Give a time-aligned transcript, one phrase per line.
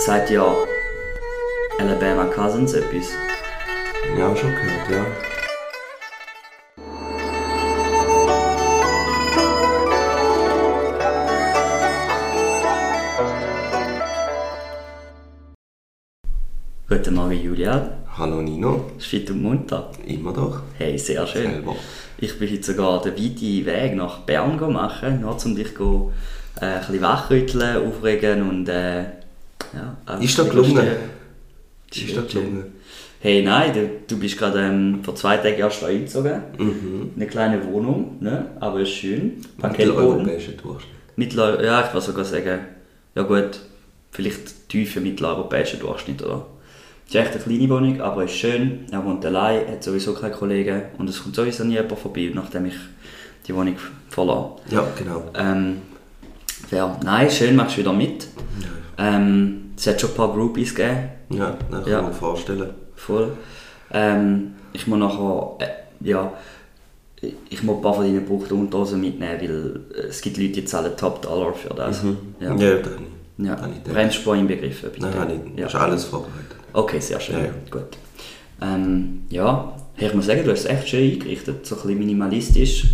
[0.00, 0.56] Sagt ja
[1.78, 3.10] Alabama Cousins etwas?
[4.16, 5.06] Ja, schon gehört, ja.
[16.88, 17.98] Guten Morgen, Julia.
[18.16, 19.90] Hallo Nino, fit und munter?
[20.06, 20.62] immer doch.
[20.78, 21.50] Hey, sehr schön.
[21.50, 21.76] Selber.
[22.16, 26.10] Ich bin heute sogar den weiten Weg nach Bern machen, nur um dich go,
[26.58, 29.19] äh, ein bisschen wachrütteln, aufregen und äh,
[30.12, 30.86] ja, auch Ist das gelungen?
[31.94, 32.64] Ist das gelungen?
[33.22, 36.42] Hey, nein, du, du bist gerade ähm, vor zwei Tagen erst eingezogen.
[36.56, 37.10] Mhm.
[37.16, 38.46] Eine kleine Wohnung, ne?
[38.60, 39.42] aber ist schön.
[39.58, 40.24] Parkettboden.
[40.24, 40.94] Mitteleuropäischer Durchschnitt.
[41.16, 42.60] Mittel ja, ich würde sogar sagen,
[43.14, 43.60] ja gut,
[44.10, 46.46] vielleicht tiefer mitteleuropäischer Durchschnitt, oder?
[47.06, 48.86] Es ist echt eine kleine Wohnung, aber ist schön.
[48.90, 52.66] Er wohnt allein, hat sowieso keine Kollegen und es kommt sowieso nie jemand vorbei, nachdem
[52.66, 52.76] ich
[53.46, 53.76] die Wohnung
[54.08, 54.52] verlasse.
[54.70, 55.24] Ja, genau.
[55.36, 55.82] Ähm,
[56.70, 58.28] ja, nein, schön, machst du wieder mit.
[58.96, 62.00] Ähm, es hat schon ein paar Groupies gegeben, Ja, das kann Ja.
[62.00, 62.70] ich mir vorstellen.
[62.96, 63.32] voll.
[63.92, 66.32] Ähm, ich muss nachher, äh, ja,
[67.50, 70.64] ich muss ein paar von deinen gebrauchten Unterhosen mitnehmen, weil äh, es gibt Leute, die
[70.64, 72.02] zahlen Top-Dollar für das.
[72.40, 72.54] Ja, Ja.
[72.54, 72.98] das habe
[73.38, 73.46] ich.
[73.46, 73.92] Ja, Habe ich.
[73.92, 75.06] Bremsspur inbegriffen, bitte.
[75.06, 75.60] Nein, ich.
[75.60, 75.66] ja.
[75.66, 76.56] Ist alles vorbereitet.
[76.74, 77.36] Okay, sehr schön.
[77.38, 77.50] Ja, ja.
[77.70, 77.96] Gut.
[78.60, 82.84] Ähm, ja, ich muss sagen, du hast es echt schön eingerichtet, so ein bisschen minimalistisch.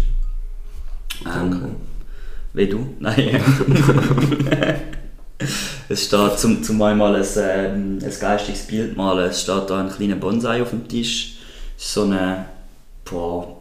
[1.25, 1.57] Danke.
[1.57, 1.77] Ähm,
[2.55, 2.79] wie du?
[3.01, 3.41] Nein.
[5.89, 9.91] es steht, zum, zum einmal ein, ähm, ein geistiges Bild malen, es steht da ein
[9.91, 11.37] kleiner Bonsai auf dem Tisch.
[11.77, 12.47] So eine,
[13.05, 13.57] boah,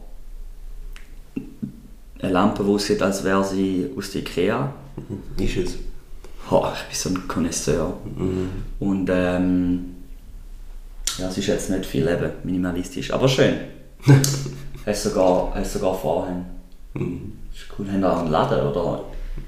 [2.22, 4.74] eine Lampe, die aussieht, als wäre sie aus der Ikea.
[5.38, 5.76] Ist es.
[6.50, 7.98] Oh, ich bin so ein Connoisseur.
[8.16, 8.50] Mhm.
[8.80, 9.96] Und ähm,
[11.18, 13.56] ja, es ist jetzt nicht viel eben minimalistisch, aber schön.
[14.86, 16.46] hast sogar, hast sogar Vorhänge.
[16.94, 17.34] Mhm.
[17.54, 17.92] Ist cool.
[17.92, 19.04] Haben da einen Laden oder?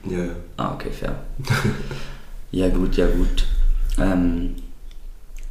[0.10, 0.26] Ja.
[0.58, 1.16] Ah, okay, fair.
[2.52, 3.46] ja gut, ja gut.
[4.00, 4.56] Ähm,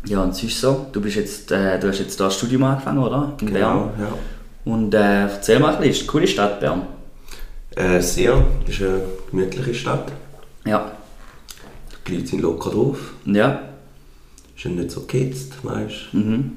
[0.07, 2.99] ja, und sonst so, du bist jetzt, äh, du hast jetzt da ein Studium angefangen,
[2.99, 3.33] oder?
[3.41, 3.91] In Genau, Bern.
[4.01, 4.13] ja.
[4.73, 6.83] Und äh, erzähl mal ein bisschen, ist eine coole Stadt Bern.
[7.75, 8.45] Äh, sehr.
[8.67, 10.11] Ist eine gemütliche Stadt.
[10.65, 10.93] Ja.
[12.07, 12.99] Die Leute sind locker drauf.
[13.25, 13.61] Ja.
[14.57, 16.17] Ist ja nicht so gehetzt, weißt du.
[16.19, 16.53] Mhm.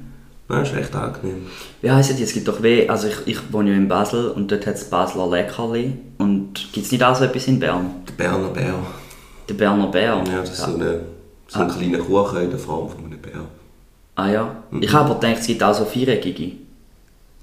[0.48, 1.46] Nein, ist echt angenehm.
[1.82, 2.20] Wie heisst es?
[2.20, 4.84] Es gibt doch weh, also ich, ich wohne ja in Basel und dort hat es
[4.90, 5.92] Basler Leckerli.
[6.18, 7.90] Und gibt es nicht auch so etwas in Bern?
[8.08, 8.74] Der Berner Bär.
[9.50, 10.22] Der Berner Bär?
[10.28, 11.00] Ja, das ist so, eine,
[11.48, 13.40] so ein kleiner Kuchen in der Form von einem Bär.
[14.14, 14.62] Ah ja.
[14.80, 16.52] Ich habe aber gedacht, es gibt auch so viereckige.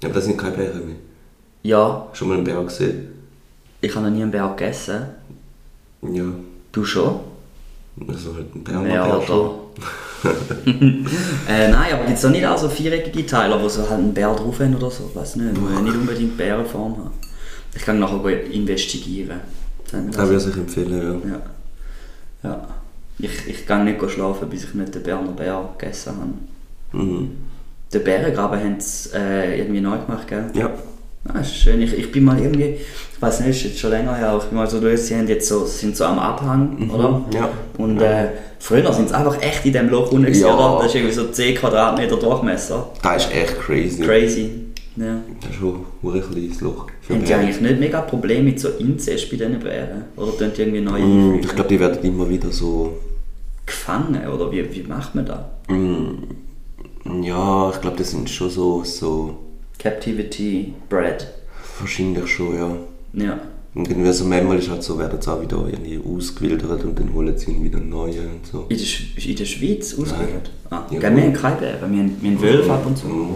[0.02, 0.96] Aber das sind keine Bären mehr.
[1.64, 3.08] Ja, Schon mal einen Bär gesehen?
[3.82, 5.02] ich habe noch nie einen Bär gegessen.
[6.00, 6.24] Ja.
[6.72, 7.20] Du schon?
[8.08, 9.50] Also halt ein Berner Ja, Bär schon.
[11.48, 14.14] äh, nein, aber gibt es da nicht auch so viereckige Teile, wo so halt einen
[14.14, 15.10] Bär drauf haben oder so?
[15.10, 17.10] Ich weiß nicht, wo nicht unbedingt Bärenform haben.
[17.76, 19.40] Ich kann nachher investigieren.
[19.92, 20.28] Das das.
[20.28, 21.32] würde ich empfehlen, ja.
[21.32, 21.42] Ja.
[22.42, 22.66] Ja.
[23.18, 26.12] Ich, ich gehe nicht schlafen, bis ich nicht den Berner Bär gegessen
[26.92, 27.02] habe.
[27.02, 27.30] Mhm.
[27.92, 30.44] Den Bärengraben haben sie äh, irgendwie neu gemacht, gell?
[30.54, 30.70] Ja.
[31.26, 31.82] Ah, das ist schön.
[31.82, 34.48] Ich, ich bin mal irgendwie, ich weiß nicht, ist jetzt schon länger her, aber ich
[34.48, 37.22] bin mal so durch, sie haben jetzt so, sind so am Abhang, oder?
[37.34, 37.50] Ja.
[37.76, 38.28] Und äh,
[38.60, 40.78] früher sind sie einfach echt in dem Loch unten, Ja.
[40.78, 42.90] Das ist irgendwie so 10 Quadratmeter Durchmesser.
[43.02, 44.02] Das ist echt crazy.
[44.02, 44.50] Crazy.
[44.98, 45.20] Ja.
[45.40, 46.86] Das ist schon ein kleines Loch.
[47.08, 50.04] Haben die eigentlich nicht mega Probleme mit so Inzest bei diesen Bären?
[50.16, 51.38] Oder tun die irgendwie neu Mm?
[51.40, 52.96] Ich glaube, die werden immer wieder so.
[53.64, 54.26] Gefangen?
[54.26, 55.40] Oder wie, wie macht man das?
[55.68, 59.36] Mm, ja, ich glaube, das sind schon so, so.
[59.78, 61.26] Captivity Bread.
[61.78, 62.70] Wahrscheinlich schon, ja.
[63.12, 63.40] Ja.
[63.74, 67.12] Und irgendwie so manchmal ist halt so, werden sie auch wieder irgendwie ausgewildert und dann
[67.14, 68.66] holen sie ihn wieder neue und so.
[68.68, 70.50] In der, in der Schweiz ausgebildet?
[70.70, 71.00] Ah, Ja.
[71.00, 73.06] wir haben keine Bären, wir haben, wir haben Wölfe ab und zu.
[73.06, 73.34] Mm,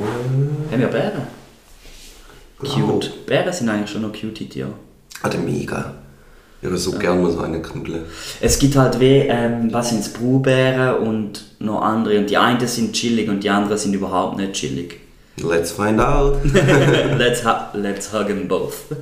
[0.72, 1.22] Haben wir Bären?
[2.62, 2.74] Genau.
[2.74, 3.26] Cute.
[3.26, 4.72] Bären sind eigentlich schon noch cute Tiere.
[5.22, 5.94] Ah, der mega.
[6.60, 8.04] Ich würde so gerne mal so einen knuddeln.
[8.40, 12.18] Es gibt halt wie, ähm, was sind es, Braubeeren und noch andere.
[12.18, 15.00] Und die einen sind chillig und die anderen sind überhaupt nicht chillig.
[15.38, 16.36] Let's find out.
[17.18, 18.74] let's, let's hug them both.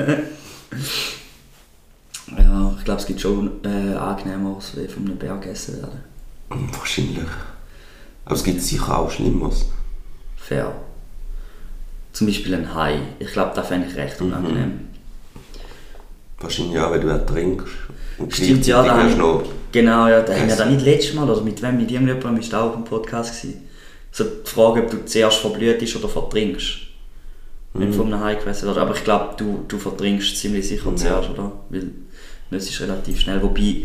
[2.39, 6.01] ja, ich glaube, es gibt schon äh, angenehmeres, wie von einem Bär gegessen werden.
[6.79, 7.27] Wahrscheinlich.
[8.25, 9.67] Aber es gibt sicher auch Schlimmeres.
[10.37, 10.73] Fair.
[12.13, 12.99] Zum Beispiel ein Hai.
[13.19, 14.81] Ich glaube, das fände ich recht unangenehm.
[16.41, 17.67] Wahrscheinlich auch, wenn du ertrinkst.
[18.19, 20.57] Und Stimmt, ja, gleichzeitig da hast du noch Genau, ja, da haben wir Yes.
[20.57, 23.41] da nicht letztes Mal, oder mit wem, mit irgendjemandem, ist da auch auf dem Podcast
[23.41, 23.69] gewesen.
[24.11, 26.79] So die Frage, ob du zuerst verblühtest oder vertrinkst.
[27.73, 27.93] Wenn Mhm.
[27.95, 28.79] von einem Hai gefressen wird.
[28.79, 31.53] Aber ich glaube, du, du vertrinkst ziemlich sicher zuerst, oder?
[31.69, 31.91] Weil
[32.51, 33.41] das ist relativ schnell.
[33.43, 33.83] Wobei,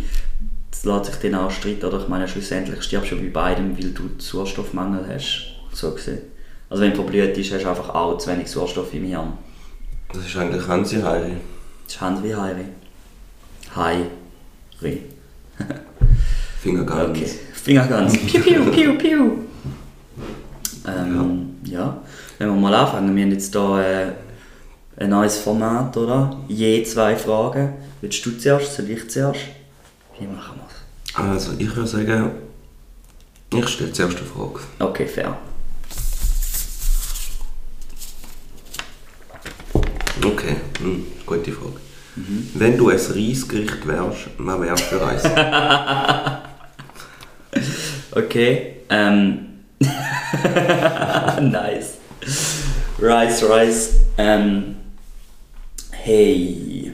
[0.71, 1.99] das lässt sich dann auch streiten, oder?
[2.01, 6.21] Ich meine, schlussendlich stirbst du bei beidem, weil du Sauerstoffmangel hast, so gesehen.
[6.75, 9.31] Also wenn du verblüht bist, hast du einfach auch zu wenig Sauerstoff im Hirn.
[10.11, 11.37] Das ist eigentlich Hansi Heiri.
[11.85, 12.65] Das ist wie Heiri.
[13.73, 15.03] Heiri.
[16.61, 17.17] Finger ganz.
[17.17, 17.29] Okay.
[17.53, 18.17] Fingerguns.
[18.27, 19.31] Piu, piu, piu, piu.
[20.85, 21.97] Ähm, ja.
[22.39, 24.15] Wenn wir mal anfangen, wir haben jetzt hier
[24.97, 26.35] äh, ein neues Format, oder?
[26.49, 27.75] Je zwei Fragen.
[28.01, 29.39] Willst du zuerst, soll ich zuerst?
[30.19, 31.15] Wie machen wir es?
[31.15, 32.31] Also, ich würde sagen,
[33.53, 34.59] ich stelle zuerst eine Frage.
[34.79, 35.37] Okay, fair.
[40.25, 41.79] Okay, hm, gute Frage.
[42.53, 45.23] Wenn du ein Reisgericht wärst, was wärst du für eins?
[48.15, 48.77] Okay.
[48.89, 49.59] Ähm.
[51.41, 51.97] nice.
[52.99, 53.93] Rice, Rice.
[54.17, 54.75] Ähm.
[55.91, 56.93] Hey.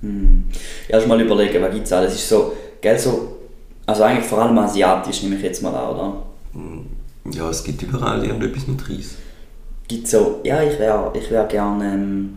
[0.00, 0.44] Hm.
[0.88, 2.14] Erst mal überlegen, was gibt's alles?
[2.14, 3.36] Es ist so, gell, so.
[3.84, 6.22] Also eigentlich vor allem asiatisch, nehme ich jetzt mal an, oder?
[7.32, 9.16] ja, es gibt überall irgendetwas mit Reis.
[9.90, 12.36] Gibt so, ja, ich wäre ich wär gerne ähm,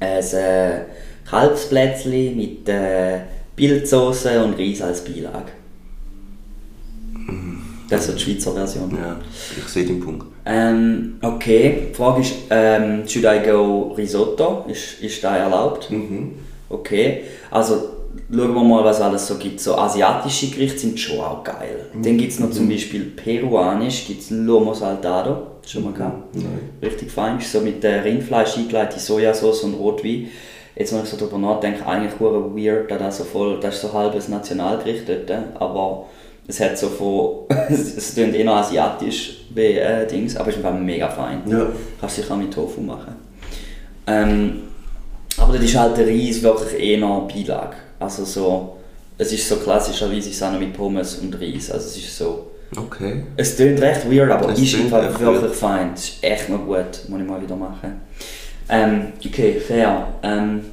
[0.00, 0.80] ein äh,
[1.28, 3.18] Kalbsplätzli mit äh,
[3.54, 5.52] Pilzsoße und Reis als Beilage.
[7.90, 8.96] Das ist so die Schweizer Version.
[8.96, 9.20] Ja,
[9.54, 10.24] ich sehe den Punkt.
[10.46, 14.64] Ähm, okay, die Frage ist, ähm, should I go Risotto?
[14.66, 15.90] Ist, ist das erlaubt?
[15.90, 16.36] Mhm.
[16.70, 17.97] Okay, also
[18.30, 19.60] schauen wir mal, was alles so gibt.
[19.60, 21.86] So asiatische Gerichte sind schon auch geil.
[21.94, 26.34] Dann gibt es noch zum Beispiel peruanisch, gibt es Lomo Saltado, schon mal gehabt?
[26.34, 26.70] Nein.
[26.82, 30.28] Richtig fein, so mit äh, Rindfleisch eingeleitete Sojasauce und Rotwein.
[30.76, 33.82] Jetzt, wenn ich so drüber nachdenke, eigentlich hure weird, dass das so voll, das ist
[33.82, 35.30] so halbes Nationalgericht dort,
[35.60, 36.06] aber
[36.46, 40.64] es hat so von, es klingt eh noch asiatisch wie äh, Dings, aber es ist
[40.64, 41.42] einfach mega fein.
[41.46, 41.66] Ja.
[42.00, 43.16] Kannst du sicher auch mit Tofu machen.
[44.06, 44.62] Ähm,
[45.36, 47.76] aber das ist halt der Reis wirklich eh noch Beilage.
[47.98, 48.76] Also so,
[49.16, 52.50] es ist so klassischerweise noch mit Pommes und Reis, also es ist so...
[52.76, 53.22] Okay.
[53.36, 55.92] Es klingt recht weird, aber Es ist einfach echt wirklich fein.
[55.94, 58.02] Es ist echt noch gut, muss ich mal wieder machen.
[58.68, 60.06] Ähm, okay, fair.
[60.22, 60.66] Ähm,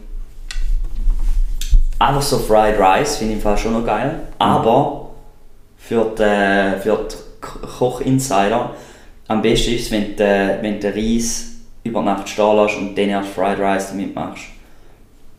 [1.97, 4.19] einfach so Fried Rice finde ich im Fall schon noch geil.
[4.37, 5.11] Aber
[5.77, 8.71] für die, für die Ko- Koch-Insider
[9.29, 11.45] am besten ist es, wenn du, wenn du den Reis
[11.85, 14.43] über Nacht stehen lässt und dann erst Fried Rice damit machst.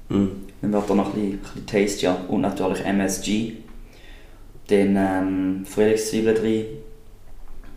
[0.08, 0.45] Mhm.
[0.66, 2.16] Dann wird er noch ein bisschen, tastier.
[2.26, 3.52] Und natürlich MSG.
[4.66, 6.64] Dann ähm, Frühlingszwiebeln drin.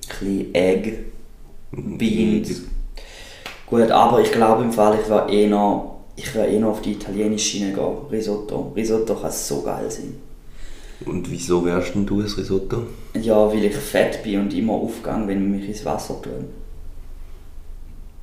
[0.10, 0.94] Ein bisschen Egg.
[1.72, 2.64] Beans.
[3.68, 6.82] Gut, aber ich glaube im Fall, ich werde eh noch, ich werde eh noch auf
[6.82, 7.98] die italienische Schiene gehen.
[8.12, 8.74] Risotto.
[8.76, 10.16] Risotto kann so geil sein.
[11.06, 12.88] Und wieso wärst denn du ein Risotto?
[13.14, 16.46] Ja, weil ich fett bin und immer aufgehe, wenn mich ins Wasser tun.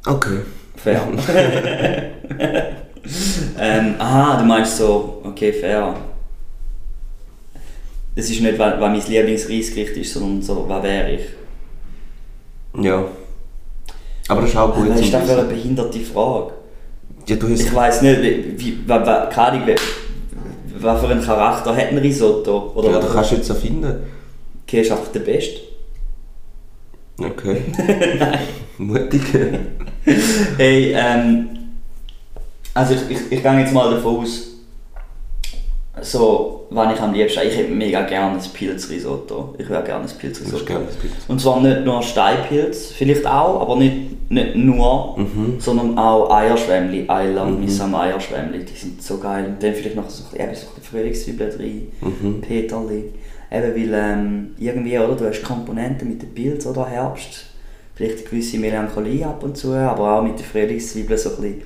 [0.05, 0.41] Okay.
[0.75, 1.03] Fair.
[3.59, 5.95] ähm, aha, du meinst so, okay, fair.
[8.15, 11.21] Es ist nicht, was, mein Lieblingsreisgericht ist, sondern so, was wäre ich.
[12.83, 13.05] Ja.
[14.29, 15.63] Aber das ist auch gut Was ist zum das für eine Wissen.
[15.63, 16.53] behinderte Frage?
[17.27, 17.61] Ja, du hast...
[17.61, 19.63] Ich weiß nicht, wie, wie, keine Ahnung,
[20.79, 22.73] was für einen Charakter hat ein Risotto?
[22.75, 24.03] Oder ja, das kannst du jetzt erfinden.
[24.63, 25.61] okay, ist einfach der Beste.
[27.19, 27.63] Okay.
[28.79, 29.23] Mutig.
[30.59, 31.56] Hey, ähm,
[32.77, 34.43] also ich, ich, ich gehe jetzt mal davon aus,
[36.03, 39.55] so, wann ich am liebsten, ich hätte mega gerne ein Pilzrisotto.
[39.57, 40.65] Ich wäre gerne ein Pilzrisotto.
[40.65, 41.13] gerne Bild.
[41.27, 45.55] Und zwar nicht nur Steinpilz, vielleicht auch, aber nicht, nicht nur, Mhm.
[45.59, 47.61] sondern auch Eierschwämmli, Eiler, mhm.
[47.61, 49.47] Missam Eierschwämmli, die sind so geil.
[49.47, 52.41] Und dann vielleicht noch so, ein eben so ein Frühlingszwiebeln drin, Mhm.
[52.43, 53.05] Peterli.
[53.51, 57.47] Eben weil ähm, irgendwie, oder, du hast Komponenten mit dem Pilz oder Herbst,
[57.95, 61.63] vielleicht eine gewisse Melancholie ab und zu, aber auch mit den Frühlingszwiebeln so ein bisschen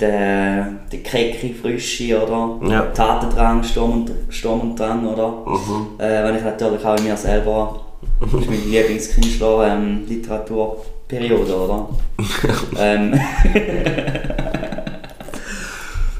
[0.00, 2.60] der, der Kecki, Frische, oder?
[2.70, 2.82] Ja.
[2.86, 5.28] Tatendrang, Sturm und, Sturm und Drang, oder?
[5.46, 5.98] Mhm.
[5.98, 7.80] Äh, wenn ich natürlich auch in mir selber,
[8.20, 11.88] das ist meine Lieblingskünstler, ähm, Literaturperiode, oder?
[12.78, 13.18] ähm,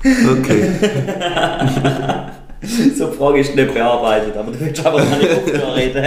[0.05, 0.71] Okay.
[2.97, 6.05] so die Frage ist nicht bearbeitet, aber du willst aber nicht aufhören reden.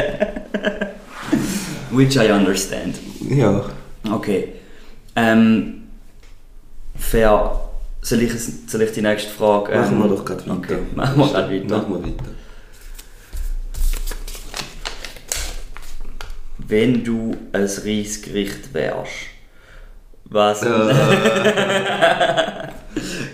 [1.92, 2.96] Which I understand.
[3.30, 3.66] Ja.
[4.12, 4.48] Okay.
[5.16, 5.81] Ähm,
[7.02, 7.60] fair.
[8.02, 8.32] Soll ich,
[8.68, 9.76] soll ich die nächste Frage...
[9.76, 10.58] Machen ähm, wir doch gerade weiter.
[10.58, 11.78] Okay, machen wir gerade weiter.
[11.78, 12.26] Machen wir weiter.
[16.58, 19.12] Wenn du ein Reisgericht wärst,
[20.26, 20.64] was...
[20.64, 20.68] Äh,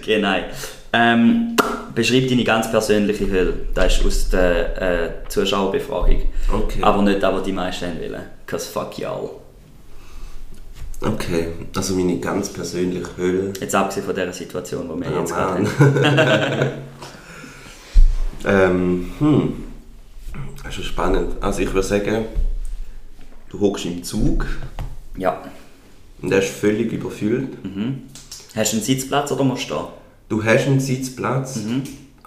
[0.08, 0.46] Okay, nein.
[0.94, 1.58] Ähm,
[1.94, 3.54] beschreib deine ganz persönliche Hölle.
[3.74, 6.30] Das ist aus der äh, Zuschauerbefragung.
[6.50, 6.82] okay.
[6.82, 8.24] Aber nicht das, was die meisten wollen.
[8.46, 9.32] Cause fuck y'all.
[11.02, 11.48] Okay.
[11.76, 13.54] Also meine ganz persönliche Hölle.
[13.60, 16.70] Jetzt abgesehen von dieser Situation, die wir Oh jetzt gerade haben.
[18.46, 19.54] ähm, hm.
[20.58, 21.36] Das ist schon spannend.
[21.42, 22.26] Also ich würde sagen,
[23.50, 24.46] du hockst im Zug
[25.18, 25.42] Ja.
[26.22, 27.64] und der ist völlig überfüllt.
[27.64, 28.04] Mhm.
[28.56, 29.86] Hast du einen Sitzplatz oder musst du stehen?
[30.30, 31.60] Du hast einen Sitzplatz,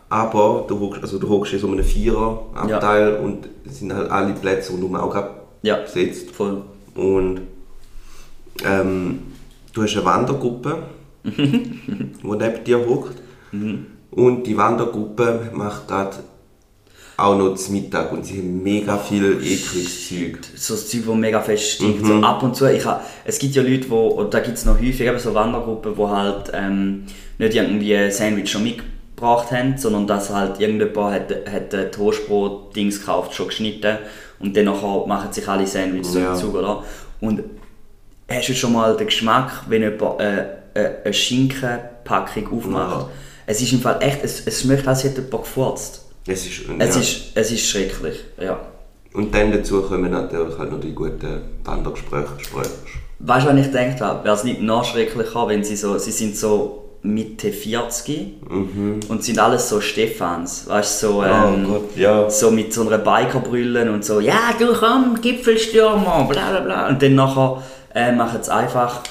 [0.09, 4.33] aber du hockst, also du hockst in so einem Vierer-Abteil und es sind halt alle
[4.33, 5.15] Plätze rundum auch
[5.63, 6.31] Ja, besetzt.
[6.31, 6.63] voll.
[6.95, 7.43] Und
[8.65, 9.21] ähm,
[9.73, 10.79] du hast eine Wandergruppe,
[11.25, 11.33] die
[12.23, 13.21] neben dir hockt.
[14.11, 16.17] Und die Wandergruppe macht gerade
[17.17, 20.39] auch noch zum Mittag und sie haben mega viel ekliges Zeug.
[20.57, 22.07] so das Zeug, das mega fest stinkt.
[22.07, 24.77] So ab und zu, ich ha, es gibt ja Leute, wo, da gibt es noch
[24.79, 27.05] häufig eben so Wandergruppen, die halt ähm,
[27.39, 33.01] nicht irgendwie ein Sandwich schon mitgebracht haben, sondern dass halt irgendjemand hat, hat ein Toastbrot-Dings
[33.01, 33.99] gekauft, schon geschnitten
[34.39, 36.31] und dann nachher machen sich alle Sandwiches so Ja.
[36.33, 36.85] dazu, oder?
[37.21, 37.43] Und
[38.31, 40.41] hast du schon mal den Geschmack, wenn jemand äh,
[40.75, 43.01] äh, eine Schinkenpackung aufmacht?
[43.03, 43.11] Ja.
[43.47, 46.07] Es ist im Fall echt, es, es schmeckt, als hätte jemand gefurzt.
[46.27, 47.01] Es ist, Es, ja.
[47.01, 48.61] ist, es ist schrecklich, ja.
[49.13, 52.29] Und dann dazu kommen natürlich halt noch die guten Wandergespräche.
[52.39, 52.71] Gespräche.
[53.19, 54.25] Weißt du, was ich gedacht habe?
[54.25, 58.43] Wäre es nicht noch schrecklicher, wenn sie so, sie sind so Mitte 40
[59.09, 62.29] und sind alles so Stefans, weißt du, so, ähm, oh Gott, ja.
[62.29, 66.89] so mit so einer Bikerbrille und so, ja du komm, Gipfelstürmer, bla bla bla.
[66.89, 67.63] Und dann nachher
[67.95, 69.03] äh, machen sie einfach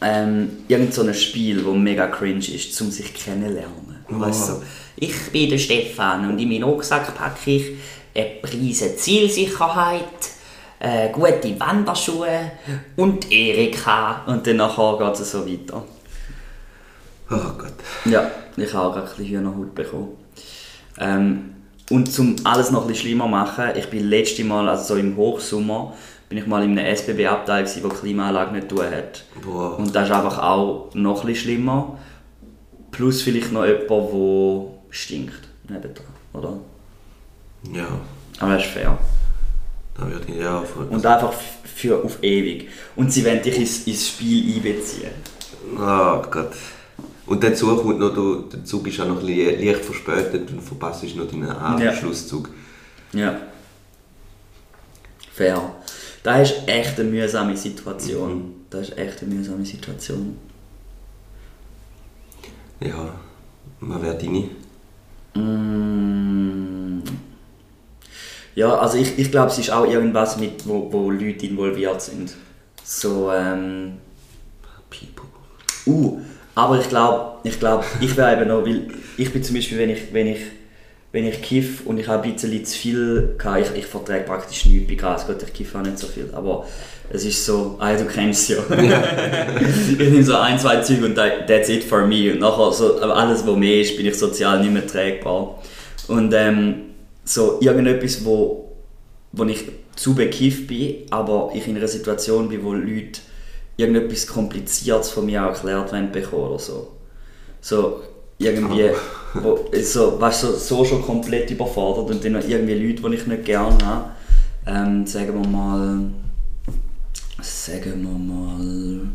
[0.00, 4.04] ähm, irgend so ein Spiel, das mega cringe ist, um sich kennenlernen.
[4.08, 4.62] Weißt du,
[4.96, 7.66] ich bin der Stefan und in meinen Rucksack packe ich
[8.14, 10.04] eine Prise Zielsicherheit,
[10.80, 12.52] äh, gute Wanderschuhe
[12.96, 14.22] und Erika.
[14.26, 15.84] Und dann nachher geht es so weiter.
[17.30, 17.74] Oh Gott.
[18.04, 20.08] Ja, ich habe auch gerade ein bisschen Hühnerhaut bekommen.
[20.98, 21.54] Ähm,
[21.90, 24.96] und um alles noch ein bisschen schlimmer zu machen, ich bin letztes Mal, also so
[25.00, 25.94] im Hochsommer,
[26.32, 29.22] bin ich mal in einem SBB-Abteil, die Klimaanlage nicht tun hat.
[29.44, 29.78] Boah.
[29.78, 31.98] Und das ist einfach auch noch bisschen schlimmer.
[32.90, 36.56] Plus vielleicht noch jemand, der stinkt nebendran, oder?
[37.70, 37.86] Ja,
[38.38, 38.96] Aber das ist fair.
[39.94, 40.64] da würde ich ja.
[40.88, 41.34] Und einfach
[41.64, 42.70] für auf ewig.
[42.96, 45.10] Und sie wollen dich ins, ins Spiel einbeziehen.
[45.76, 46.52] Oh Gott.
[47.26, 51.28] Und dazu kommt noch, du, der Zug ist auch noch leicht verspätet und verpasst noch
[51.30, 52.48] deinen Anschlusszug.
[53.12, 53.36] Ja.
[55.34, 55.81] Fair.
[56.22, 58.54] Das ist echt eine mühsame Situation.
[58.70, 60.36] Das ist echt eine mühsame Situation.
[62.80, 63.14] Ja,
[63.80, 64.50] was wäre deine?
[65.34, 67.02] Mm.
[68.54, 72.34] Ja, also ich, ich glaube, es ist auch irgendwas mit, wo, wo Leute involviert sind.
[72.84, 73.94] So, ähm...
[74.90, 75.26] People.
[75.86, 76.20] Uh,
[76.54, 79.90] aber ich glaube, ich, glaub, ich wäre eben noch, weil ich bin zum Beispiel, wenn
[79.90, 80.40] ich, wenn ich,
[81.12, 84.64] wenn ich kiff und ich habe ein bisschen zu viel gehabt, ich, ich vertrage praktisch
[84.66, 86.66] nichts bei Gras, gut, ich kiffe auch nicht so viel, aber
[87.10, 88.62] es ist so, ah, du kennst es ja.
[89.90, 92.98] ich nehme so ein, zwei Züge und that- that's it for me und nachher so,
[93.00, 95.62] alles, was mehr ist, bin ich sozial nicht mehr trägbar.
[96.08, 96.74] Und ähm,
[97.24, 98.72] so irgendetwas, wo,
[99.32, 99.64] wo ich
[99.94, 103.20] zu bekifft bin, aber ich in einer Situation bin, wo Leute
[103.76, 106.88] irgendetwas Kompliziertes von mir erklärt wollen bekommen oder so.
[107.60, 108.00] So
[108.42, 108.90] irgendwie,
[109.34, 113.26] wo, so, weißt, so, so schon komplett überfordert und dann noch irgendwie Leute, die ich
[113.26, 114.10] nicht gerne habe.
[114.66, 116.10] Ähm, sagen wir mal,
[117.40, 119.08] sagen wir mal,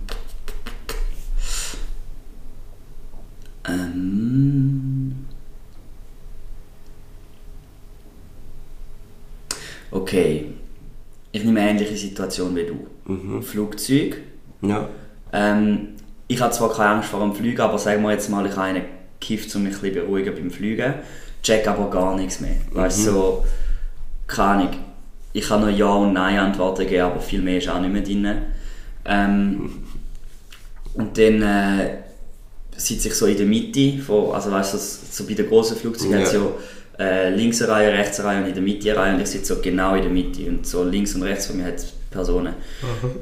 [3.69, 5.25] ähm,
[9.91, 10.53] okay,
[11.31, 13.41] ich nehme eine ähnliche Situation wie du.
[13.41, 14.17] Flugzeug.
[14.61, 14.89] Ja.
[15.31, 15.89] Ähm,
[16.27, 18.63] ich habe zwar keine Angst vor dem Fliegen, aber sagen wir jetzt mal, ich habe
[18.63, 20.93] einen gekifft, um mich ein bisschen beruhigen beim Fliegen.
[21.43, 22.55] Check aber gar nichts mehr.
[22.71, 23.45] Weißt du, so,
[24.27, 24.69] keine Ahnung.
[25.33, 28.01] Ich kann nur Ja und Nein Antworten geben, aber viel mehr ist auch nicht mehr
[28.01, 28.27] drin.
[29.05, 29.69] Ähm,
[30.95, 31.89] und dann äh,
[32.75, 36.13] sitze ich so in der Mitte, von, also weißt du, so bei den großen Flugzeugen
[36.13, 36.19] Ja.
[36.19, 36.41] hat es ja
[36.99, 39.27] äh, links eine Reihe, rechts eine Reihe und in der Mitte eine Reihe und ich
[39.27, 41.93] sitze so genau in der Mitte und so links und rechts von mir hat es
[42.09, 42.55] Personen.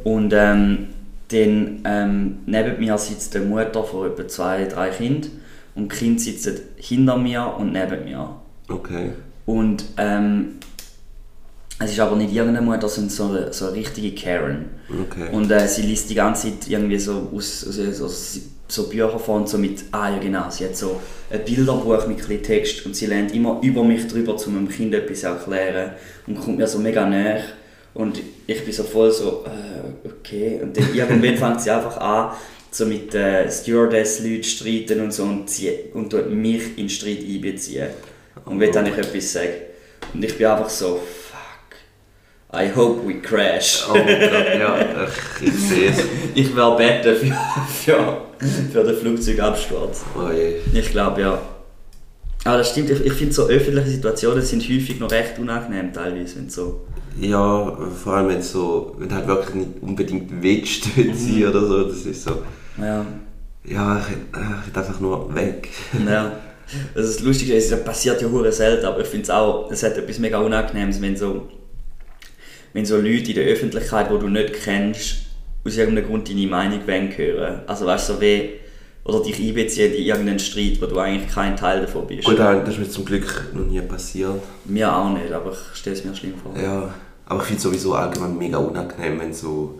[0.04, 0.88] Und ähm,
[1.30, 5.32] dann ähm, neben mir sitzt die Mutter von etwa zwei, drei Kindern
[5.76, 8.36] und die Kinder sitzen hinter mir und neben mir.
[8.68, 9.12] Okay.
[9.46, 10.56] Und ähm,
[11.78, 14.66] es ist aber nicht irgendeine Mutter, sondern so eine, so eine richtige Karen.
[14.90, 15.28] Okay.
[15.32, 19.36] Und äh, sie liest die ganze Zeit irgendwie so aus, aus, aus so Bücher vor
[19.36, 22.96] und so mit, ah ja genau, sie hat so ein Bilderbuch mit ein Text und
[22.96, 25.92] sie lernt immer über mich drüber, um dem Kind etwas zu erklären
[26.26, 27.44] und kommt mir so mega näher
[27.94, 30.60] und ich bin so voll so, äh, okay.
[30.62, 32.36] Und dann irgendwann fängt sie einfach an,
[32.76, 37.20] so mit äh, Stewardess-Leuten streiten und so und, sie, und tut mich in den Streit
[37.20, 37.88] einbeziehen.
[38.44, 39.54] Und will dann nicht etwas sagen.
[40.14, 43.86] Und ich bin einfach so, fuck, I hope we crash.
[43.90, 45.98] Oh Gott, ja, ich, ich sehe es.
[46.36, 47.34] Ich wäre beten für,
[47.82, 48.22] für,
[48.74, 50.04] für den Flugzeugabsturz.
[50.16, 50.58] Oh je.
[50.78, 51.42] Ich glaube ja.
[52.44, 56.36] Aber das stimmt, ich, ich finde so öffentliche Situationen sind häufig noch recht unangenehm teilweise,
[56.36, 56.82] wenn so...
[57.20, 61.66] Ja, vor allem wenn so, wenn du halt wirklich nicht unbedingt willst dort sein oder
[61.66, 62.44] so, das ist so,
[62.78, 63.06] Ja,
[63.64, 64.20] ja, ich, hätte-
[64.72, 65.70] ich einfach nur weg.
[66.06, 66.32] ja.
[66.96, 69.84] Also das Lustige ist, es passiert ja hure selten, aber ich finde es auch, es
[69.84, 71.48] hat etwas mega Unangenehmes, wenn so,
[72.74, 75.18] wenn so Leute in der Öffentlichkeit, die du nicht kennst,
[75.64, 77.62] aus irgendeinem Grund deine Meinung hören.
[77.68, 78.50] Also weißt du, so wie,
[79.04, 82.24] oder dich einbeziehen in irgendeinen Streit, wo du eigentlich kein Teil davon bist.
[82.26, 84.42] Gut, das ist mir zum Glück noch nie passiert.
[84.66, 86.60] Mir auch nicht, aber ich stelle es mir schlimm vor.
[86.60, 86.92] Ja,
[87.28, 89.78] aber ich finde es sowieso allgemein mega unangenehm, wenn so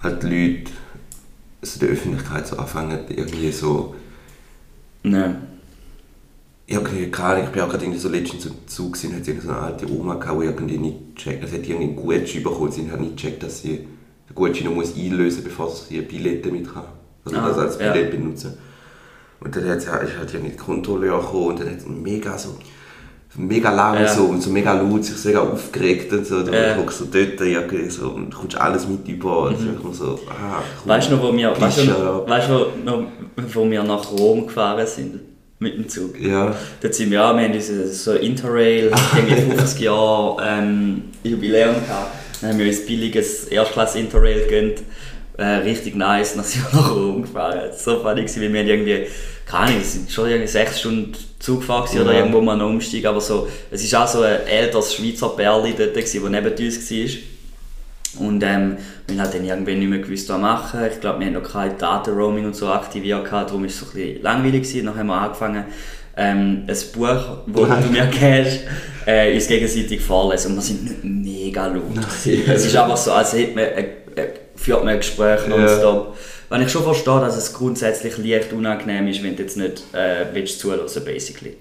[0.00, 0.70] halt Leute
[1.62, 3.94] in der Öffentlichkeit so anfangen, irgendwie so...
[5.04, 5.48] Nein.
[6.66, 9.50] Ja, okay, gerade, ich bin auch gerade irgendwie so letztens im Zug gewesen, hat so
[9.50, 12.90] eine alte Oma gehabt, die irgendwie nicht checkt, also hat irgendwie einen Gutschein bekommen, sie
[12.90, 13.86] hat nicht gecheckt, dass sie
[14.28, 16.84] den Gutschein noch muss einlösen muss, bevor sie ihr Billett mit kann.
[17.24, 17.92] Also Ah, das als ja.
[17.92, 18.54] Billett benutzen.
[19.40, 22.38] Und dann hat sie, ist halt irgendwie die Kontrolleur gekommen und dann hat sie mega
[22.38, 22.56] so
[23.34, 24.08] mega lang Ja.
[24.08, 26.42] so und so mega laut, sich mega aufgeregt und so.
[26.42, 26.76] Du Ja.
[26.76, 29.44] hockst so dort irgendwie so und du kommst alles mit über.
[29.48, 29.78] Und mhm.
[29.90, 30.88] ich so, ah, cool.
[30.90, 33.04] Weißt du noch, wo wir, weißt du, weißt du noch,
[33.54, 35.20] wo wir nach Rom gefahren sind?
[35.58, 36.20] Mit dem Zug.
[36.20, 36.56] Ja.
[36.80, 37.60] Dort sind wir auch, wir haben
[37.92, 42.10] so Interrail, irgendwie 50 Jahre ähm, Jubiläum gehabt.
[42.40, 44.82] Dann haben wir uns billiges Erstklasse-Interrail gegönnt.
[45.38, 47.70] Äh, richtig nice, dann sind wir nach Rom gefahren.
[47.76, 49.06] So gewesen, weil wir haben irgendwie,
[49.46, 51.12] keine Ahnung, es sind schon irgendwie sechs Stunden
[51.42, 52.18] Zug gefahren gewesen oder Ja.
[52.20, 55.94] irgendwo mal einen Umstieg, aber so, es war auch so ein älteres Schweizer Pärli dort,
[55.94, 58.26] gewesen, neben uns war.
[58.26, 58.76] Und ähm,
[59.08, 60.80] wir haben dann irgendwie nicht mehr gewusst, was machen.
[60.92, 63.92] Ich glaube, wir haben noch kein Data-Roaming und so aktiviert, darum war es so ein
[63.92, 64.62] bisschen langweilig.
[64.62, 64.86] Gewesen.
[64.86, 65.64] Dann haben wir angefangen,
[66.16, 68.60] ähm, ein Buch, das du mir kennst,
[69.06, 70.50] äh, uns gegenseitig vorlesen.
[70.50, 71.82] Und wir sind nicht mega laut.
[72.24, 73.80] Es ist einfach so, als hätte man, äh,
[74.14, 76.14] äh, führt man ein Gespräch nonstop.
[76.52, 80.26] Wenn ich schon verstehe, dass es grundsätzlich leicht unangenehm ist, wenn du jetzt nicht äh,
[80.34, 81.56] willst zuhören basically.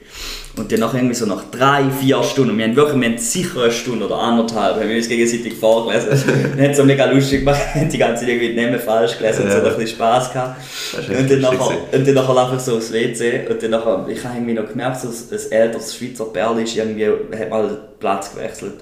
[0.58, 3.64] Und dann nach irgendwie so nach drei, vier Stunden, wir haben wirklich, wir haben sicher
[3.64, 6.10] eine Stunde oder anderthalb, haben wir uns gegenseitig vorgelesen.
[6.56, 9.18] wir haben es so mega lustig gemacht, haben die ganze Zeit irgendwie die Namen falsch
[9.18, 9.64] gelesen und so Ja.
[9.64, 10.62] ein bisschen Spass gehabt.
[11.08, 14.24] Und dann, nachher, und dann nachher laufe ich so aufs WC und dann nachher, ich
[14.26, 18.36] habe irgendwie noch gemerkt, so ein älteres Schweizer Perl ist irgendwie, hat mal den Platz
[18.36, 18.74] gewechselt.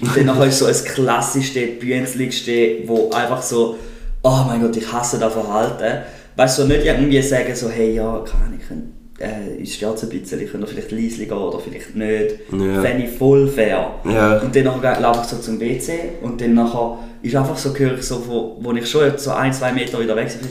[0.00, 3.76] Und dann nachher ist so ein Klasse steht, Büenzli steht, wo einfach so,
[4.22, 6.04] oh mein Gott, ich hasse das Verhalten.
[6.36, 9.96] Weißt du, so nicht irgendwie sagen so, hey, ja, Ahnung, ich könnte, äh, uns stört
[9.96, 12.36] es ein bisschen, ich könnte vielleicht leise gehen oder vielleicht nicht.
[12.50, 12.80] Ja.
[12.80, 13.94] Fände ich voll fair.
[14.04, 14.38] Ja.
[14.38, 18.02] Und dann laufe ich so zum WC und dann nachher ist einfach so, höre ich
[18.02, 20.48] so, wo, wo ich schon so ein, zwei Meter wieder weg bin,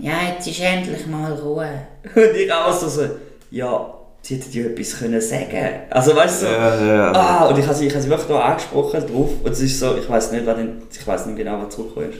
[0.00, 1.68] ja, jetzt ist endlich mal Ruhe.
[2.14, 3.02] Und ich auch so, so
[3.50, 7.12] ja, sie hätten ja etwas können sagen Also weißt du, so, Ja, ja.
[7.12, 9.80] ah, und ich habe sie, ich habe sie wirklich da angesprochen drauf und es ist
[9.80, 10.56] so, ich weiß nicht, was
[10.92, 12.18] ich weiß nicht genau, was zurückgekommen ist.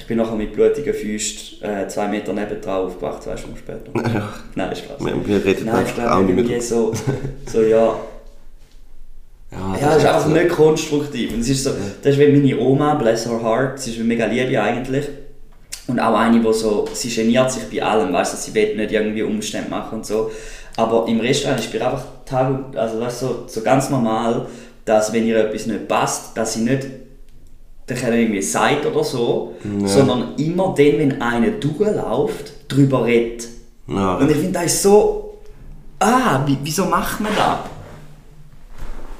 [0.00, 3.92] Ich bin nachher mit blutigen Füßen äh, zwei Meter nebendran aufgewacht, zwei Stunden später.
[4.54, 5.04] Nein, Spaß.
[5.04, 6.60] Wir, wir reden Nein, ich glaube auch nicht mehr.
[6.60, 6.92] so,
[7.46, 7.94] so ja,
[9.52, 10.30] Ja, ja, es ist einfach so.
[10.30, 11.34] nicht konstruktiv.
[11.34, 11.70] Und es ist so,
[12.02, 15.06] das ist wie meine Oma, bless her heart, sie ist mega liebe eigentlich.
[15.88, 18.92] Und auch eine, die so, sie geniert sich bei allem, weißt du, sie will nicht
[18.92, 20.30] irgendwie Umstände machen und so.
[20.76, 24.46] Aber im Restaurant ist bei einfach Tag also weißt du, so, so ganz normal,
[24.84, 26.86] dass wenn ihr etwas nicht passt, dass sie nicht
[27.94, 33.48] dann irgendwie sagt oder so, sondern immer dann, wenn einer durchläuft, drüber redet.
[33.88, 34.16] Ja.
[34.16, 35.38] Und ich finde, das ist so,
[35.98, 37.58] ah, wie, wieso macht man das?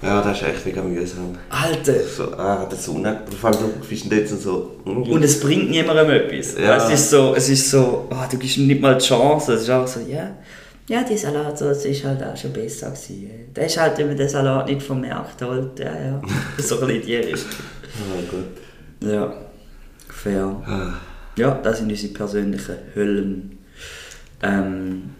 [0.02, 1.36] ja, das ist echt mega mühsam.
[1.50, 3.32] Alter, So, ah, das ist unangenehm.
[3.38, 4.76] Vor allem, du bist jetzt so...
[4.84, 6.56] Und es bringt niemandem etwas.
[6.58, 6.76] Ja.
[6.76, 9.54] Es ist so, es ist so oh, du gibst ihm nicht mal die Chance.
[9.54, 10.30] Es ist auch so, ja,
[10.90, 13.30] ja, die Salatsauce ist halt auch schon besser gewesen.
[13.54, 16.20] Der ist halt, wenn man den Salat nicht vom Markt holt, ja, ja.
[16.58, 17.60] so ein bisschen die Richtung.
[18.00, 19.08] Ah, gut.
[19.08, 19.32] Ja,
[20.08, 20.62] fair.
[20.66, 20.94] Ah.
[21.36, 23.58] Ja, das sind unsere persönlichen Höllen.
[24.42, 25.10] Ähm,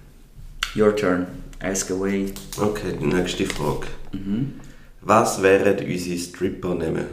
[0.74, 1.26] your turn.
[1.62, 2.32] Ask away.
[2.58, 3.86] Okay, die nächste Frage.
[4.12, 4.54] Mhm.
[5.02, 7.04] Was wären unsere Stripper-Namen?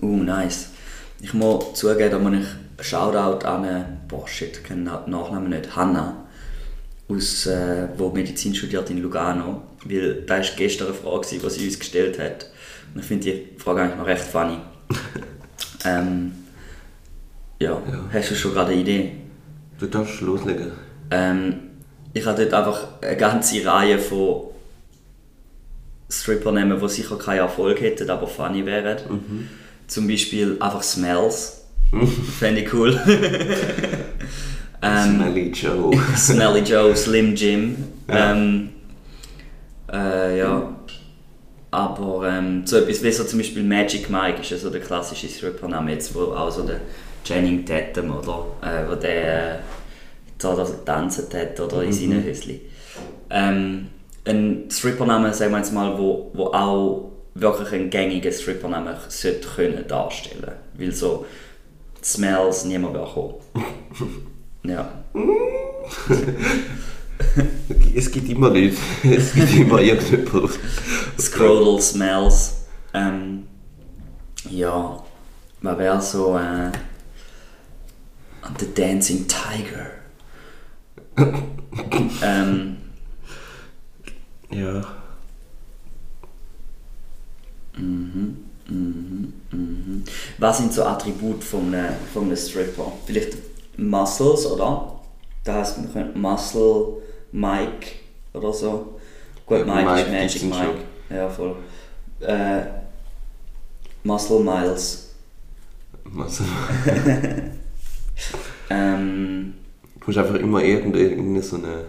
[0.00, 0.68] Uh, nice.
[1.20, 2.46] Ich muss zugeben, da muss ich
[2.80, 6.28] Shoutout an, äh, boah shit, ich kenne den Nachnamen nicht, Hanna,
[7.08, 11.66] aus, äh, wo Medizin studiert in Lugano, weil das war gestern eine Frage, die sie
[11.66, 12.46] uns gestellt hat.
[12.94, 14.58] Und ich finde die Frage eigentlich noch recht funny.
[15.84, 16.32] ähm,
[17.60, 17.70] ja.
[17.70, 18.04] Ja.
[18.12, 19.12] hast du schon gerade eine Idee?
[19.78, 20.72] Du darfst loslegen.
[21.10, 21.54] Ähm,
[22.12, 24.48] ich habe dort einfach eine ganze Reihe von
[26.10, 28.96] Stripper nehmen, die sicher keinen Erfolg hätten, aber funny wären.
[29.86, 31.64] Zum Beispiel einfach Smells.
[32.38, 32.90] Fände ich cool.
[34.82, 35.90] ähm, Smelly Joe.
[36.16, 37.76] Smelly Joe, Slim Jim.
[38.08, 38.32] Ja.
[38.32, 38.70] Ähm,
[39.90, 40.77] äh, ja.
[41.70, 45.28] Aber ähm, so etwas wie so zum Beispiel Magic Mike ist ja so der klassische
[45.28, 46.80] Stripper-Name jetzt, wo auch so der
[47.24, 49.58] Channing Tatum oder äh, wo der äh,
[50.38, 52.62] da getanzt hat oder in seinen Hösli.
[53.28, 53.88] Ähm,
[54.24, 59.86] ein Stripper-Name, sagen wir jetzt mal, wo, wo auch wirklich einen gängigen Stripper-Name sollte können
[59.86, 60.52] darstellen.
[60.74, 61.26] Weil so
[62.02, 63.34] Smells niemand will kommen.
[64.64, 64.90] ja.
[67.94, 70.58] Es gibt immer Leute, es gibt immer irgendjemand.
[71.18, 72.66] Scrotal Smells.
[72.94, 73.46] Ähm,
[74.50, 75.02] ja,
[75.60, 76.70] was wäre so äh,
[78.58, 79.90] The Dancing Tiger.
[82.22, 82.76] ähm,
[84.50, 84.82] Ja.
[90.38, 92.92] was sind so Attribute von einem, von einem Stripper?
[93.06, 93.36] Vielleicht
[93.76, 95.00] Muscles, oder?
[95.44, 97.02] Das heisst, man könnte Muscle
[97.32, 97.88] Mike
[98.32, 98.98] oder so.
[99.46, 100.78] Gut, Mike, Mike ist Magic Mike.
[101.10, 101.56] Ja, voll.
[102.20, 102.60] Äh,
[104.04, 105.14] Muscle Miles.
[106.18, 106.44] Also,
[108.70, 109.54] Ähm,
[110.00, 111.84] du musst einfach immer irgendeine so eine.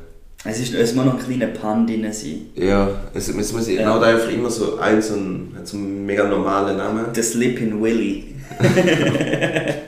[0.45, 2.45] es, ist, es muss noch ein kleiner Pun drin sein.
[2.56, 3.82] Ja, es, es muss Ja.
[3.82, 4.02] ja.
[4.02, 7.08] einfach immer so ein, so ein, hat so einen mega normalen Namen.
[7.13, 8.36] The Slippin' Willy.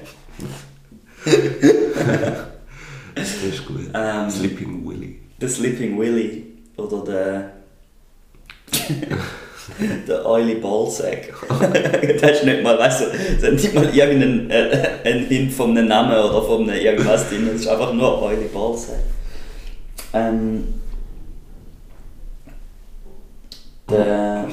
[3.13, 3.81] Das ist gut.
[3.93, 4.29] Ähm.
[4.29, 4.80] Sleeping
[5.41, 6.43] The Slipping Willy.
[6.77, 7.51] Oder der.
[10.07, 11.33] der Oily Ballsack.
[12.21, 15.71] das ist nicht mal, weißt du, das hat nicht mal irgendeinen äh, einen Hint von
[15.71, 17.49] einem Namen oder von einem irgendwas drin.
[17.53, 18.99] Es ist einfach nur Oily Ballsack.
[20.13, 20.75] Ähm.
[23.89, 24.47] Der.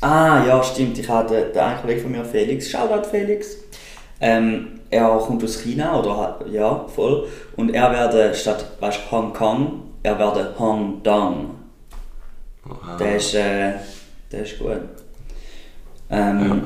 [0.00, 0.96] Ah, ja, stimmt.
[0.98, 2.70] Ich habe den, den einen Kollegen von mir, Felix.
[2.70, 3.56] Shoutout Felix.
[4.20, 7.26] Ähm, er kommt aus China, oder ja, voll.
[7.56, 11.56] Und er werde statt, weißt Hongkong, er werde Hong Dong.
[12.64, 12.96] Aha.
[12.96, 13.72] Der ist, äh,
[14.30, 14.80] der ist gut.
[16.10, 16.62] Ähm,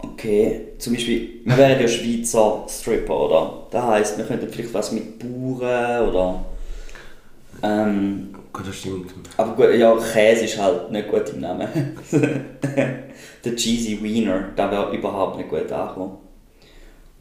[0.00, 3.66] Okay, zum Beispiel, wir wären ja Schweizer Stripper, oder?
[3.70, 6.44] Das heisst, wir könnten vielleicht was mit Bauern oder.
[7.62, 9.10] Ähm, Gut, das stimmt.
[9.36, 11.68] aber gut, ja, Käse ist halt nicht gut im Namen.
[13.44, 16.18] Der Cheesy Wiener, der wäre überhaupt nicht gut angekommen.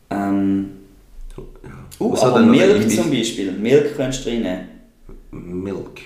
[0.10, 0.71] Ähm,
[1.38, 4.67] uh, Was aber Milk zum Beispiel, Milk könntest du reinnehmen.
[5.32, 6.02] Milk.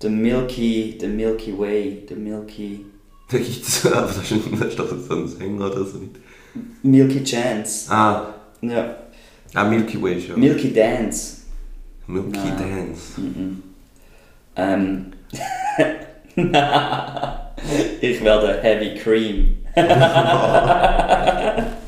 [0.00, 2.84] The Milky, the Milky Way, the Milky...
[3.30, 6.16] Da gibt es, aber das ist, das ist doch so ein Sänger oder so nicht.
[6.82, 7.90] Milky Chance.
[7.90, 8.96] Ah, Ja.
[9.54, 10.38] ah Milky Way schon.
[10.38, 11.38] Milky Dance.
[12.06, 12.58] Milky Nein.
[12.58, 13.12] Dance.
[14.56, 15.06] Ähm.
[18.00, 19.56] ich werde Heavy Cream.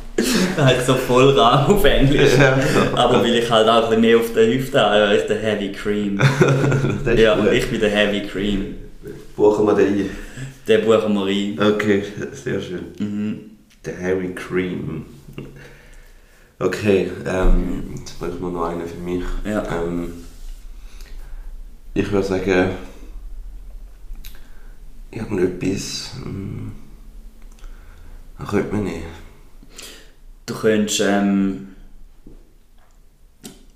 [0.65, 2.37] halt so voll rar auf Englisch.
[2.39, 2.59] Ja.
[2.95, 5.73] Aber weil ich halt auch ein bisschen mehr auf der Hüfte habe, ich der Heavy
[5.73, 6.21] Cream.
[7.17, 7.53] Ja, gut.
[7.53, 8.75] ich bin der Heavy Cream.
[9.37, 10.11] Buchen wir den ein.
[10.67, 11.75] Der buchen wir rein.
[11.75, 12.87] Okay, sehr schön.
[12.99, 13.39] Mhm.
[13.85, 15.07] Der Harry Cream.
[16.59, 19.23] Okay, ähm, jetzt brauchen wir noch einen für mich.
[19.45, 19.63] Ja.
[19.71, 20.13] Ähm,
[21.95, 22.71] ich würde sagen,
[25.13, 26.11] irgendetwas.
[26.23, 26.73] Hm,
[28.39, 29.26] was könnte man nehmen?
[30.47, 31.01] Du könntest.
[31.01, 31.75] Ähm,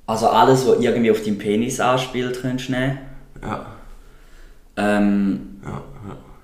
[0.06, 2.98] also alles, was irgendwie auf deinen Penis anspielt, könntest du nehmen.
[3.42, 3.66] Ja,
[4.76, 5.82] Ähm, ja,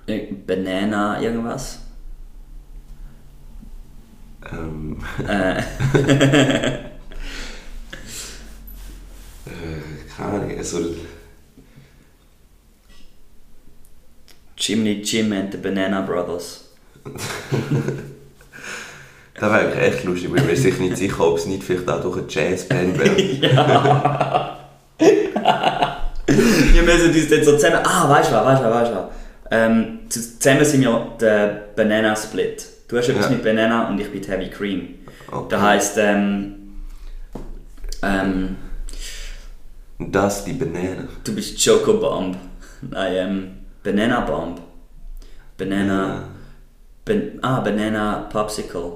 [0.09, 0.15] ja.
[0.15, 1.81] Ir- Banana, irgendwas.
[4.53, 5.59] Ähm, Äh,
[5.95, 6.79] äh,
[10.17, 10.79] keine Ahnung, also,
[14.57, 16.65] Jimmy Jim and the Banana Brothers.
[19.38, 21.88] das wäre eigentlich echt lustig, weil ich bin sich nicht sicher, ob es nicht vielleicht
[21.88, 23.16] auch durch eine Jazzband wäre.
[26.27, 27.79] Wir müssen uns dann so zusammen.
[27.85, 29.05] Ah, weißt du was, weißt du was, weißt du was.
[29.51, 31.46] Ähm, zu- zusammen sind wir der
[31.77, 32.66] Banana Split.
[32.88, 33.31] Du hast etwas Ja.
[33.33, 34.94] mit Banana und ich bin Heavy Cream.
[35.31, 35.46] Okay.
[35.51, 36.55] Das heisst, ähm,
[38.03, 38.57] ähm,
[39.99, 41.09] Das die Banane.
[41.25, 42.37] du bist Choco Bomb.
[42.90, 43.51] Nein, ähm,
[43.85, 44.61] Banana Bomb.
[45.57, 46.25] Banana.
[47.05, 48.92] Ben, ah, Banana Popsicle.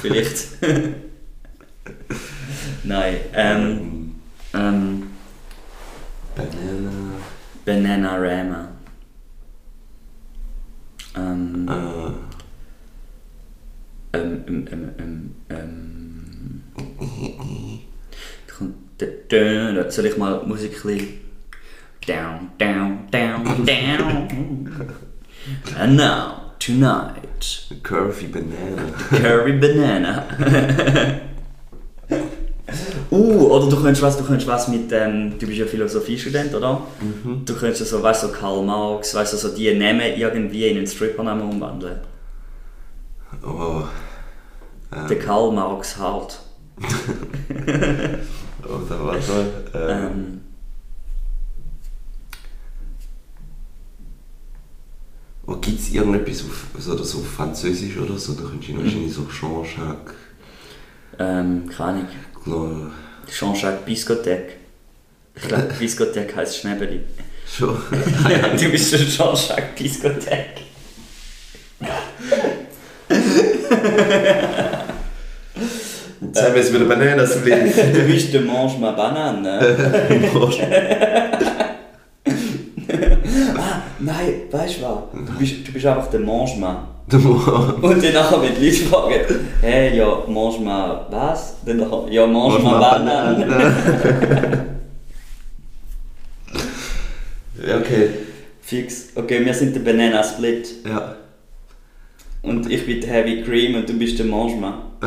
[0.00, 0.48] Vielleicht.
[2.84, 4.14] Nein, ähm,
[4.54, 5.06] ähm,
[6.34, 6.92] Banana.
[7.64, 8.68] Banana Rama.
[11.16, 11.68] Ähm,
[14.14, 16.62] Äh, ähm, ähm, ähm, ähm, ähm.
[18.46, 20.82] Da kommt der Dön- da- Soll ich mal Musik
[22.06, 24.68] Down, down, down, down.
[25.78, 28.92] And now, tonight, Curvy Banana.
[29.10, 30.26] Curry Banana.
[33.10, 36.82] uh, oder du könntest was, du könntest was mit, ähm, du bist ja Philosophiestudent, oder?
[37.44, 40.76] Du könntest so, weißt du, so Karl Marx, weißt du, so die Namen irgendwie in
[40.78, 42.00] einen Strippernamen umwandeln.
[43.44, 43.82] Oh.
[45.08, 46.38] Der Karl Marx Hart.
[48.62, 49.46] Oder warte.
[49.74, 50.40] Ähm, Ähm,
[55.62, 58.34] Gibt es irgendetwas auf, also, so auf Französisch oder so?
[58.34, 60.14] Da könntest du wahrscheinlich so Jean-Jacques.
[61.18, 62.06] ähm, keine
[62.44, 62.90] Ahnung.
[63.30, 64.52] Jean-Jacques Biscothèque.
[65.36, 67.00] Ich glaube, Diskothek heisst Schnäbeli.
[67.46, 67.76] Schon.
[67.90, 70.62] du bist schon Jean-Jacques Diskothek.
[76.20, 77.76] Jetzt haben wir es wieder Bananensplit.
[77.94, 79.76] Du bist der Mange ma Banane.
[83.58, 85.26] ah, nein, weißt du was?
[85.26, 86.88] Du bist, du bist einfach der Mange ma.
[87.10, 87.32] Der Mo-
[87.82, 89.14] Und dann nachher, wenn die Leute fragen,
[89.60, 91.56] hey, ja, mange ma was?
[91.66, 94.66] Dann nachher, ja, mange ma Banane.
[97.66, 98.08] Ja, okay.
[98.60, 99.08] Fix.
[99.14, 100.68] Okay, wir sind der Banana Split.
[100.84, 101.16] Ja.
[102.42, 104.82] Und ich bin der Heavy Cream und du bist der Mange ma.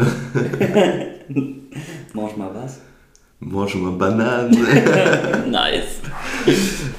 [2.14, 2.80] mange ma was?
[3.40, 4.52] Mal Bananen?
[5.52, 6.00] Nice.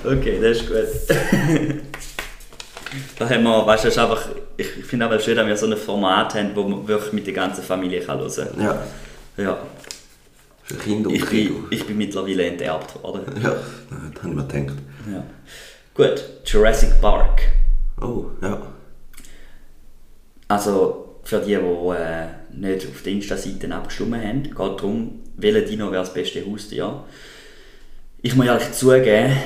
[0.04, 1.95] Okay, das ist gut.
[3.18, 5.76] Da haben wir, weißt du, ist einfach, ich finde aber schön, dass wir so ein
[5.76, 8.60] Format haben, wo man wirklich mit der ganzen Familie kann hören kann.
[8.60, 8.82] ja.
[9.38, 9.58] Ja,
[10.62, 13.24] Für Kinder und ich bin, ich bin mittlerweile enterbt worden.
[13.42, 14.78] Ja, das habe ich mir gedacht.
[15.12, 15.24] Ja.
[15.94, 17.42] Gut, Jurassic Park.
[18.00, 18.62] Oh, ja.
[20.48, 25.90] Also, für die, die äh, nicht auf der Insta-Seite abgestimmt haben, geht darum, welcher Dino
[25.90, 27.04] wäre das beste Haustier.
[28.22, 29.36] Ich muss ehrlich zugeben,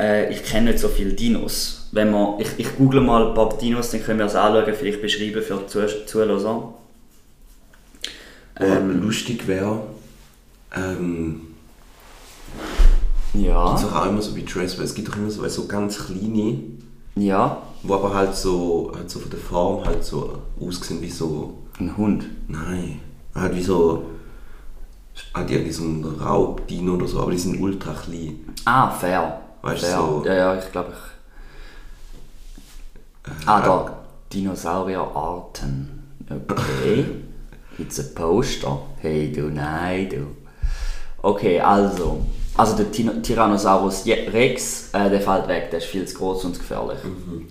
[0.00, 1.77] äh, ich kenne nicht so viele Dinos.
[1.92, 5.00] Wenn man, ich, ich google mal ein paar Dinos, dann können wir es anschauen, vielleicht
[5.00, 6.74] beschreiben für die Zuh- Zuhörer.
[8.60, 9.80] Ähm, lustig wäre,
[10.74, 11.42] ähm,
[13.34, 13.74] Ja.
[13.74, 16.58] ist auch immer so wie Dress, weil es gibt doch immer so, so ganz kleine,
[17.14, 17.62] Ja.
[17.84, 21.96] wo aber halt so, halt so von der Form halt so aussehen wie so, Ein
[21.96, 22.24] Hund.
[22.48, 23.00] nein,
[23.34, 24.02] halt wie so,
[25.34, 28.40] halt irgendwie so ein Raubdino oder so, aber die sind ultra klein.
[28.64, 29.40] Ah, fair.
[29.62, 31.17] Weißt du, so- Ja, ja, ich glaube ich.
[33.46, 33.98] Ah, da.
[34.32, 35.88] Dinosaurierarten.
[36.30, 37.04] Okay.
[37.78, 38.78] It's a poster.
[39.00, 40.26] Hey, du, nein, du.
[41.22, 42.24] Okay, also.
[42.56, 46.54] Also der Tino- Tyrannosaurus Rex, äh, der fällt weg, der ist viel zu groß und
[46.54, 46.98] zu gefährlich.
[47.04, 47.46] Mhm.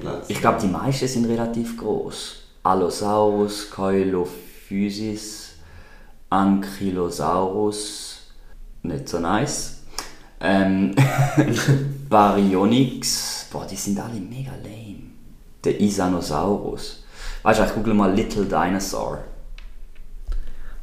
[0.00, 0.26] Platz.
[0.28, 2.36] Ich glaube, die meisten sind relativ groß.
[2.64, 5.52] Allosaurus, Coelophysis,
[6.30, 8.22] Ankylosaurus,
[8.82, 9.82] nicht so nice.
[10.40, 10.96] Ähm,
[12.08, 15.09] Baryonyx, boah, die sind alle mega lame.
[15.64, 17.04] Der Isanosaurus.
[17.42, 19.18] Weißt du, ich google mal Little Dinosaur.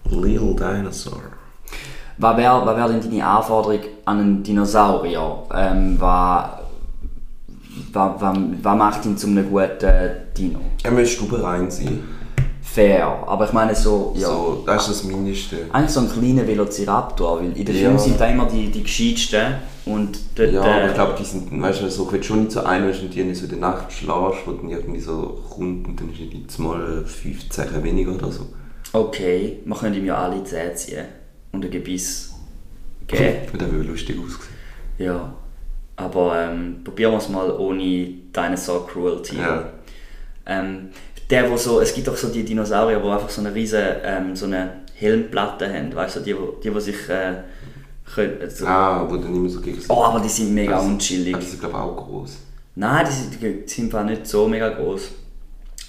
[0.10, 1.22] Little Dinosaur.
[2.20, 5.44] Was wäre was wär denn deine Anforderung an einen Dinosaurier?
[5.54, 6.46] Ähm, was,
[7.94, 10.60] was, was, was macht ihn zu einem guten Dino?
[10.84, 12.04] Er müsste rein sein.
[12.62, 14.28] Fair, aber ich meine so, ja.
[14.28, 15.58] So, das ist das Mindeste.
[15.72, 17.82] Eigentlich so ein kleiner Velociraptor, weil in den Ja.
[17.82, 19.56] Filmen sind da immer die, die gescheitsten
[19.90, 22.40] und dort, Ja, aber äh, ich glaube, die sind, weißt du, so, wenn du schon
[22.42, 25.00] nicht so ein bist und die nicht so in der Nacht schläfst, wo dann irgendwie
[25.00, 28.48] so kommt und dann ist jetzt mal 15 weniger oder so.
[28.94, 31.06] okay, wir können ihm ja alle Zähne ziehen
[31.52, 32.34] und ein Gebiss
[33.08, 33.36] geben.
[33.54, 34.40] Und das würde lustig aussehen.
[34.98, 35.34] ja,
[35.96, 37.82] aber ähm, probieren wir es mal ohne
[38.36, 39.38] Dinosaur Cruelty.
[39.38, 39.70] Ja.
[40.46, 40.90] Ähm,
[41.30, 44.36] der, wo so, es gibt auch so die Dinosaurier, die einfach so eine riesige ähm,
[44.36, 47.34] so eine Helmplatte haben, weißt du, die, wo- die, die sich äh,
[48.14, 51.36] können, also, Ah, wo dann immer so gegen Oh, aber die sind mega Also, unchillig.
[51.36, 52.38] Ah, die sind, glaube ich, auch groß.
[52.76, 55.02] Nein, die sind, die sind nicht so mega groß.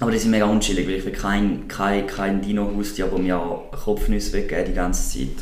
[0.00, 4.32] Aber die sind mega unchillig, weil ich will kein, kein, kein Dino-Haustier, der mir Kopfnüsse
[4.32, 5.36] weggeben die ganze Zeit.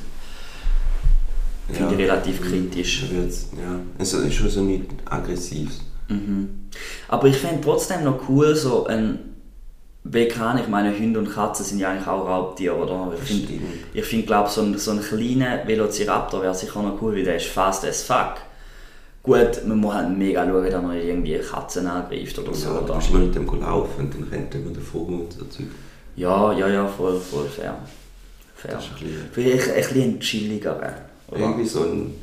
[1.71, 3.05] Finde ich relativ kritisch.
[3.11, 5.71] Ja, es ist schon so nicht aggressiv.
[7.09, 9.36] Aber ich fände trotzdem noch cool, so ein.
[10.09, 13.13] Wie kann ich meine, Hunde und Katzen sind ja eigentlich auch Raubtiere, oder?
[13.21, 13.53] Ich finde,
[13.93, 17.37] ich find, glaube so ein, so ein kleiner Velociraptor wäre sicher noch cool, weil der
[17.37, 18.35] ist fast as fuck.
[19.23, 22.69] Gut, man muss halt mega schauen, dass man nicht irgendwie Katzen angreift oder so.
[22.69, 22.95] Ja, du oder?
[22.95, 25.67] musst immer mit dem laufen und dann rennt er immer davor und so Zeug.
[26.15, 27.75] Ja, ja, ja, voll, voll fair.
[28.55, 28.75] Fair.
[28.75, 30.95] Das ist ein bisschen- ein bisschen ein chilligerer.
[31.29, 31.41] Oder?
[31.41, 32.15] Irgendwie so ein,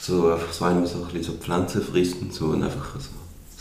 [0.00, 2.98] so einfach so einer, der so ein bisschen so Pflanzen frisst und so und einfach
[2.98, 3.08] so,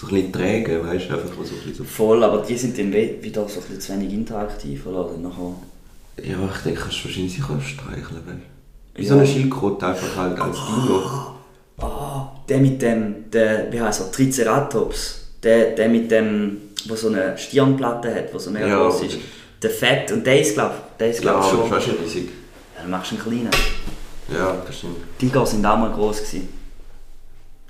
[0.10, 2.78] so ein bisschen träge, weißt du, einfach so ein bisschen so Voll, aber die sind
[2.78, 5.10] dann wieder so ein bisschen zu wenig interaktiv, oder?
[5.12, 5.54] Dann nachher...
[6.24, 8.96] Ja, ich denke, kannst du wahrscheinlich sicher streicheln, weißt du?
[8.96, 9.10] Wie Ja.
[9.10, 11.02] so eine Schildkröte einfach halt als Dino.
[11.78, 15.22] Ah, der mit dem, der, wie heißt er, Triceratops.
[15.44, 19.18] Der, der mit dem, wo so eine Stirnplatte hat, wo so mega Ja, groß ist.
[19.62, 21.96] Der Fett, und der ist glaub, der ist Ja, glaub aber schon...
[21.96, 22.30] schon riesig.
[22.78, 23.50] Dann machst du einen kleinen.
[24.34, 24.98] Ja, das stimmt.
[25.20, 26.50] Tiger sind auch mal groß gewesen.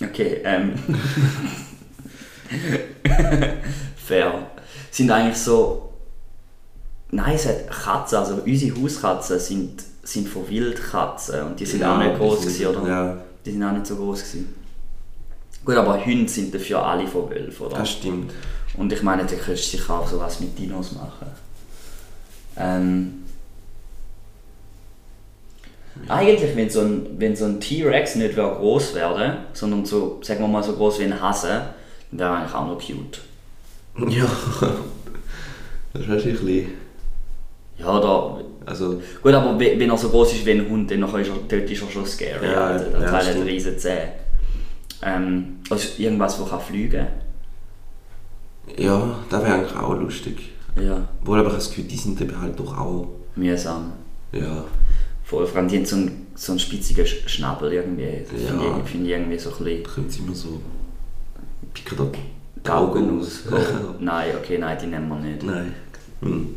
[0.02, 0.74] Okay, ähm.
[3.96, 4.48] Fair.
[4.92, 5.94] Sind eigentlich so.
[7.12, 11.96] Nein, es hat Katzen, also unsere Hauskatzen sind, sind von Wildkatzen und die sind Ja,
[11.96, 12.88] auch nicht groß gewesen, oder?
[12.90, 13.18] ja.
[13.46, 14.56] Die sind auch nicht so groß gewesen.
[15.64, 17.78] Gut, aber Hunde sind dafür alle von Wölfen, oder?
[17.78, 18.34] Das stimmt.
[18.76, 21.28] Und ich meine, du könntest sicher auch sowas mit Dinos machen.
[22.58, 23.14] Ähm,
[26.10, 30.48] Eigentlich, wenn so ein, wenn so ein T-Rex nicht groß werden sondern so, sagen wir
[30.48, 31.70] mal, so groß wie ein Hase,
[32.20, 33.22] wäre eigentlich auch noch cute.
[34.12, 34.26] Ja.
[35.94, 36.74] Das ist natürlich ein bisschen...
[37.78, 38.40] Ja, da.
[38.66, 41.36] Also, Gut, aber we- wenn er so groß ist wie ein Hund, dann ist er,
[41.48, 42.46] dort ist er schon scary.
[42.52, 42.90] Ja, Alter.
[42.90, 44.12] Dann ja, hat er riesen Zähne.
[45.02, 47.08] Ähm, also irgendwas, das kann fliegen
[48.78, 50.52] ja, das wäre eigentlich auch lustig.
[50.82, 53.08] Ja, Obwohl, aber ich habe das Gefühl, die sind eben halt doch auch...
[53.36, 53.94] mühsam.
[54.32, 54.64] Ja.
[55.24, 58.26] Vor allem, die haben so einen, so einen spitzigen Sch- Schnabel irgendwie.
[58.30, 58.48] Das Ja.
[58.50, 60.60] Finde ich, finde ich irgendwie so ein bisschen Da kommt es immer so...
[61.76, 62.06] Picken da
[62.66, 63.44] die Augen aus.
[63.52, 63.56] Oh,
[64.00, 65.44] nein, okay, nein, die nehmen wir nicht.
[65.44, 65.74] Nein.
[66.22, 66.56] Hm.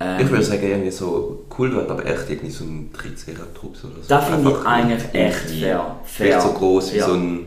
[0.00, 3.94] Ähm, Ich würde sagen, irgendwie so cool wird, aber echt irgendwie so ein Triceratops oder
[4.02, 4.08] so.
[4.08, 5.96] Das finde ich eigentlich echt irgendwie fair.
[6.04, 6.42] Vielleicht fair.
[6.42, 7.06] so groß wie Ja.
[7.06, 7.46] so ein...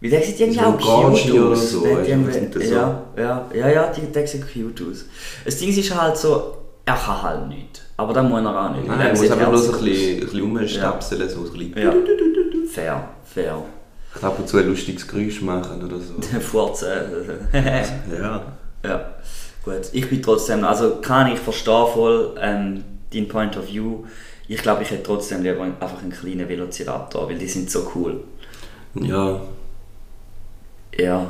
[0.00, 1.70] Wie der sieht irgendwie so auch cute Gorgi oder aus.
[1.70, 5.04] so, Der so- Ja, ja, ja, ja, die, der sieht cute aus.
[5.44, 7.82] Das Ding ist halt so, er kann halt nicht.
[7.98, 8.88] Aber das muss er auch nicht.
[8.88, 11.74] Nein, Er muss einfach so ein bisschen, ein bisschen rumstapseln, so ein bisschen...
[11.74, 11.82] aus.
[11.84, 11.92] Ja.
[12.72, 13.62] Fair, fair.
[14.16, 16.14] Ich ab und zu ein lustiges Geräusch machen oder so.
[16.40, 16.88] Furzen.
[17.52, 18.42] ja.
[18.84, 19.04] Ja,
[19.64, 19.80] gut.
[19.92, 24.04] Ich bin trotzdem, also kann ich verstehe voll ähm, dein Point of View.
[24.48, 28.22] Ich glaube, ich hätte trotzdem lieber einfach einen kleinen Velociraptor, weil die sind so cool.
[28.94, 29.40] Ja,
[30.98, 31.26] Ja.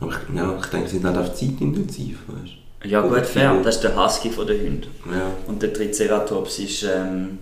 [0.00, 3.54] aber ich, ja, ich denke, sie sind halt auch zeitintensiv, weißt Ja Oder gut, fair.
[3.62, 4.86] Das ist der Husky von den Hunden.
[5.04, 5.10] du.
[5.12, 5.30] Ja.
[5.46, 7.38] Und der Triceratops ist, ähm,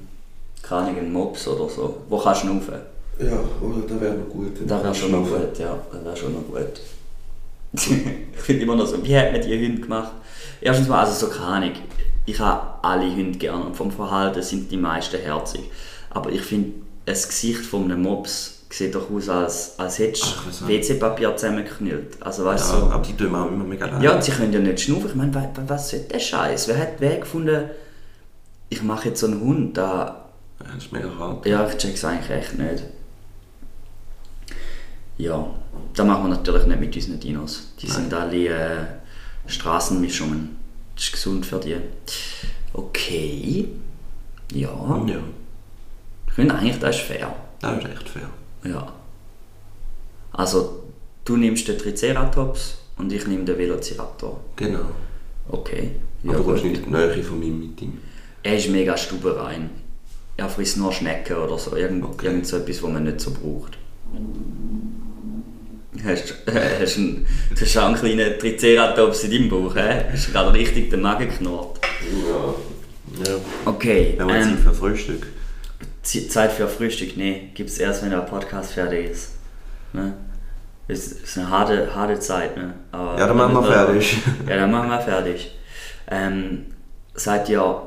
[0.62, 2.74] keine Ahnung, ein Mops oder so, wo kannst du schnaufen.
[3.18, 4.52] Ja, oder das wäre noch gut.
[4.66, 5.78] Das wäre schon noch gut, ja.
[5.92, 6.80] Das wäre schon noch gut.
[7.72, 10.12] ich finde immer noch so, wie hat man die Hunde gemacht?
[10.60, 11.72] Erstens mal, also so keine Ahnung,
[12.24, 15.62] ich habe alle Hunde gerne und vom Verhalten sind die meisten herzig.
[16.10, 16.72] Aber ich finde,
[17.04, 20.68] das Gesicht von einem Mops sieht doch aus, als, als hättest was du.
[20.68, 22.16] WC-Papier zusammengeknüllt.
[22.20, 24.02] Also Ja, weißt so, aber die tun auch immer mega leid.
[24.02, 25.08] ja, und sie können ja nicht schnaufen.
[25.10, 26.68] Ich meine, wa- wa- was soll der Scheiß?
[26.68, 27.70] Wer hat wer gefunden,
[28.68, 30.24] ich mache jetzt so einen Hund, da
[30.60, 31.46] Ja, das ist mega hart.
[31.46, 32.82] ja, ich check's eigentlich echt nicht.
[35.18, 35.46] Ja,
[35.94, 37.68] das machen wir natürlich nicht mit unseren Dinos.
[37.80, 38.84] Die sind alle äh,
[39.46, 40.56] Straßenmischungen.
[40.94, 41.76] Das ist gesund für die.
[42.72, 43.68] Okay.
[44.52, 44.68] Ja.
[45.06, 45.18] Ja,
[46.28, 47.34] Ich finde eigentlich, das ist fair.
[47.60, 48.30] das ist echt fair.
[48.64, 48.92] Ja.
[50.32, 50.84] Also,
[51.24, 54.40] du nimmst den Triceratops und ich nehme den Velociraptor.
[54.56, 54.86] Genau.
[55.48, 55.92] Okay.
[56.22, 57.98] Ja, aber du kommst nicht in die Nähe von mit ihm.
[58.42, 59.70] Er ist mega stuberein.
[60.36, 61.74] Er frisst nur Schnecken oder so.
[61.74, 62.26] Irgend, Okay.
[62.26, 63.78] irgend so etwas, was man nicht so braucht.
[66.04, 70.04] Hast, äh, hast, einen, du hast auch einen kleinen Triceratops in deinem Bauch, hä?
[70.12, 71.80] Hast du gerade richtig den Magen geknurrt.
[72.10, 72.54] Ja.
[73.24, 73.36] Ja.
[73.64, 75.26] Okay, Wir haben ähm, Zeit für Frühstück.
[76.02, 77.16] Zeit für Frühstück?
[77.16, 79.32] Nee, gibt es erst, wenn der Podcast fertig ist.
[79.92, 80.14] Ne?
[80.88, 82.74] Es ist eine harte, harte Zeit, ne?
[82.92, 84.18] Aber Ja, dann machen wir fertig.
[84.48, 85.56] Ja, dann machen wir fertig.
[86.08, 86.66] Ähm,
[87.14, 87.82] seid ihr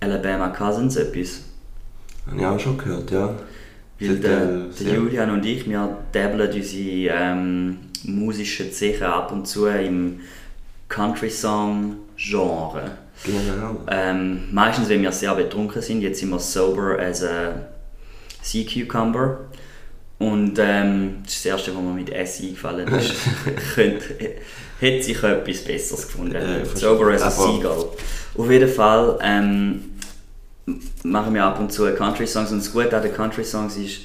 [0.00, 1.42] Alabama Cousins etwas?
[2.40, 3.34] Auch schon gehört, ja.
[4.00, 9.46] Weil der, äh, der Julian und ich, wir dabbeln unsere ähm, musischen Zechen ab und
[9.46, 10.20] zu im
[10.88, 12.92] Country-Song-Genre.
[13.24, 13.84] Genau.
[13.90, 17.66] Ähm, meistens, wenn wir sehr betrunken sind, jetzt sind wir sober as a
[18.42, 19.40] Sea Cucumber.
[20.18, 23.14] Und ähm, das ist das erste, was mir mit S eingefallen ist.
[23.74, 24.36] Könnte,
[24.78, 26.34] hätte sich etwas Besseres gefunden.
[26.34, 27.30] Ja, ich sober as a.
[27.30, 27.90] Seagull.
[28.36, 29.89] Auf jeden Fall ähm,
[31.02, 32.52] machen wir ab und zu Country-Songs.
[32.52, 34.02] Und das Gute an den Country-Songs ist,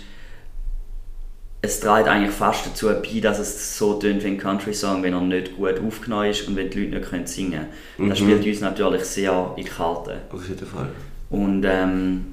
[1.61, 5.21] es trägt eigentlich fast dazu bei, dass es so tönt wie ein Country-Song, wenn er
[5.21, 7.65] nicht gut aufgenommen ist und wenn die Leute nicht können singen
[7.97, 8.09] können.
[8.09, 8.23] Das Mhm.
[8.25, 10.21] spielt uns natürlich sehr in die Karte.
[10.31, 10.89] Auf jeden Fall.
[11.31, 12.25] Und ähm,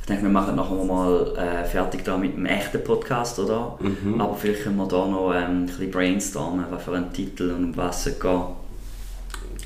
[0.00, 3.78] ich denke, wir machen nachher mal äh, fertig da mit dem echten Podcast, oder?
[3.80, 4.18] Mhm.
[4.18, 7.64] Aber vielleicht können wir da noch ähm, ein bisschen brainstormen, was für einen Titel und
[7.64, 8.30] um was es geht.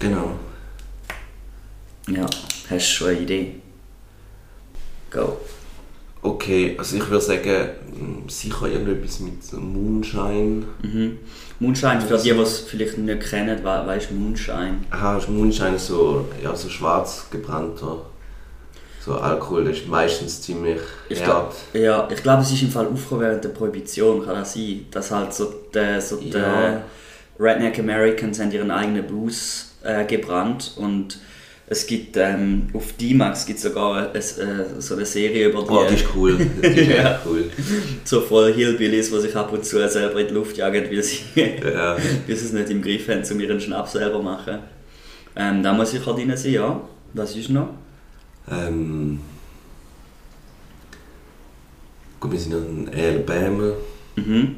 [0.01, 0.33] Genau.
[2.09, 3.55] Ja, hast du schon eine Idee?
[5.15, 5.37] Go.
[6.23, 7.69] Okay, also ich würde sagen,
[8.25, 10.65] mh, sicher irgendetwas mit Moonshine.
[10.83, 11.19] Mhm.
[11.61, 14.77] Moonshine, für die, die es vielleicht nicht kennen, we weißt du Moonshine?
[14.91, 18.07] Aha, ist Moonshine ist so, ja, so schwarz gebrannter.
[19.05, 22.87] So Alkohol, das ist meistens ziemlich Ich glaub, ja, ich glaube, es ist im Fall
[22.87, 24.87] aufgekommen während der Prohibition, kann das sein?
[24.91, 26.83] Dass halt so die, so die Ja.
[27.39, 31.19] Redneck Americans haben ihren eigenen Blues äh, gebrannt und
[31.67, 35.87] es gibt ähm, auf D-Max gibt sogar eine, äh, so eine Serie über die, Oh,
[35.89, 36.37] die ist cool.
[36.63, 37.15] Die ist Ja.
[37.17, 37.51] echt cool.
[38.05, 41.21] so voll Hillbillies, die sich ab und zu selber in die Luft jagen, weil sie,
[41.35, 41.97] Ja.
[42.27, 44.59] weil sie es nicht im Griff haben, um ihren Schnaps selber zu machen.
[45.37, 46.81] Ähm, da muss sicher drin sein, ja.
[47.15, 47.71] Was ist noch?
[48.51, 49.21] Ähm,
[52.21, 53.73] gut, wir sind in Alabama.
[54.17, 54.57] Mhm.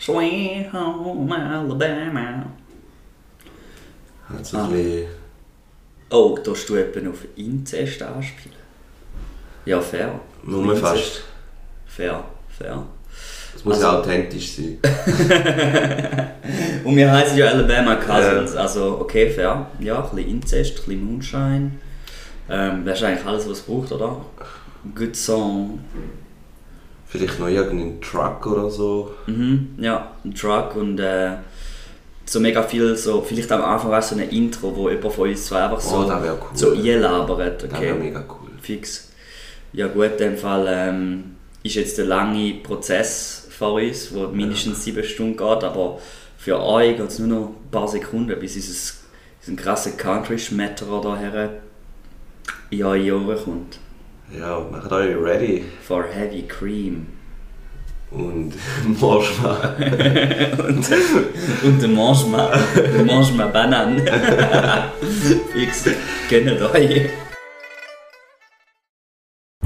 [0.00, 2.46] Sweet Home Alabama.
[4.28, 4.64] Hat so Ah.
[4.64, 5.06] ein bisschen,
[6.16, 8.54] Oh, da hast du etwa auf Inzest anspielen.
[9.64, 10.20] Ja, fair.
[10.44, 11.22] Nur fast.
[11.86, 12.22] Fair,
[12.56, 12.84] fair.
[13.56, 14.78] Es muss Also- authentisch sein.
[16.84, 19.66] Und wir heißen ja Alabama Cousins, also okay, fair.
[19.80, 21.70] Ja, ein bisschen Inzest, ein bisschen Moonshine.
[22.48, 24.20] Ähm, das ist eigentlich alles, was es braucht, oder?
[24.94, 25.80] Good Song.
[27.06, 29.12] Vielleicht noch irgendein Truck oder so.
[29.26, 31.32] Mhm, ja, ein Truck und äh,
[32.26, 35.46] so mega viel, so, vielleicht am Anfang auch so ein Intro, wo jemand von uns
[35.46, 36.48] zwei einfach so, Oh, das wäre cool.
[36.56, 38.02] so einlabert, Das wäre okay?
[38.02, 38.50] mega cool.
[38.60, 39.10] Fix.
[39.72, 44.84] Ja gut, in dem Fall ähm, ist jetzt der lange Prozess vor uns, der mindestens
[44.84, 45.98] sieben Stunden geht, aber
[46.38, 49.04] für euch geht es nur noch ein paar Sekunden, bis dieses,
[49.42, 51.50] diesen krassen Country-Schmetterer da her
[52.70, 53.78] in eure Ohren kommt.
[54.38, 55.64] Ja, macht euch ready.
[55.86, 57.06] For Heavy Cream.
[58.16, 58.52] Und
[59.00, 59.74] Marshmallow.
[60.68, 60.88] und,
[61.64, 64.00] und der Manchmal, der Manchmal Banan.
[65.52, 65.84] Fix,
[66.30, 67.10] gönnt euch.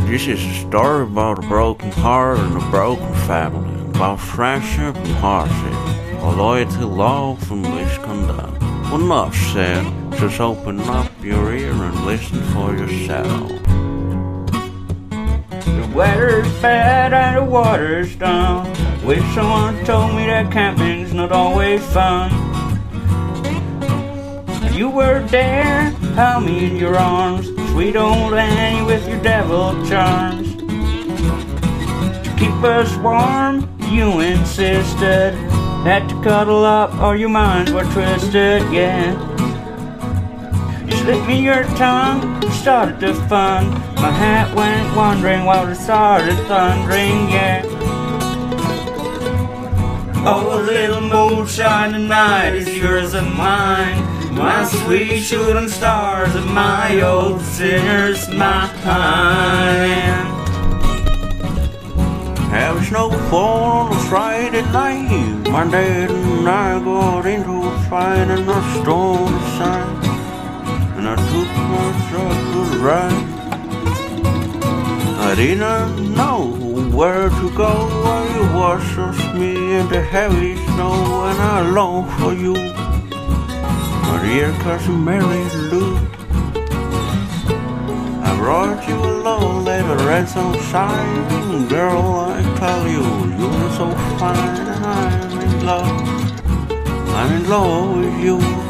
[0.07, 5.15] This is a story about a broken heart and a broken family, about friendship and
[5.17, 5.75] hardship,
[6.23, 8.63] a loyalty, love, and misconduct.
[8.95, 9.85] Enough said,
[10.19, 13.53] just open up your ear and listen for yourself.
[15.77, 18.67] The weather's bad and the water's down.
[19.05, 22.31] Wish someone told me that camping's not always fun.
[24.73, 30.55] You were there, held me in your arms, sweet old Annie with your devil charms.
[32.25, 35.35] To keep us warm, you insisted.
[35.85, 39.38] Had to cuddle up or your minds were twisted, yeah.
[40.89, 43.71] You slipped me your tongue, started to fun.
[43.97, 47.63] My hat went wandering while it started thundering, yeah.
[50.25, 54.03] Oh, a little moonshine tonight is yours and mine.
[54.35, 58.79] My sweet shooting stars of my old sinner's mind.
[62.51, 65.51] Have snowfall on a Friday night.
[65.51, 70.08] My dad and I got into a fight in a storm sign.
[71.11, 73.15] I took myself to the.
[75.29, 76.41] I didn't know
[76.97, 77.73] where to go.
[78.37, 82.55] It was just me in the heavy snow, and I longed for you.
[84.29, 85.97] Dear cousin Mary Lou.
[88.29, 91.69] I brought you a love letter red some sign.
[91.69, 92.03] Girl,
[92.37, 93.05] I tell you,
[93.39, 93.87] you're so
[94.19, 95.89] fine, and I'm in love.
[97.17, 98.68] I'm in love with you.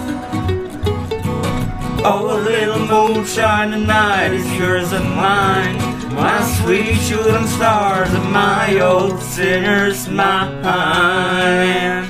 [2.11, 5.77] Oh, a little moonshine tonight is yours and mine.
[6.15, 12.08] My sweet shooting stars and my old sinner's mind.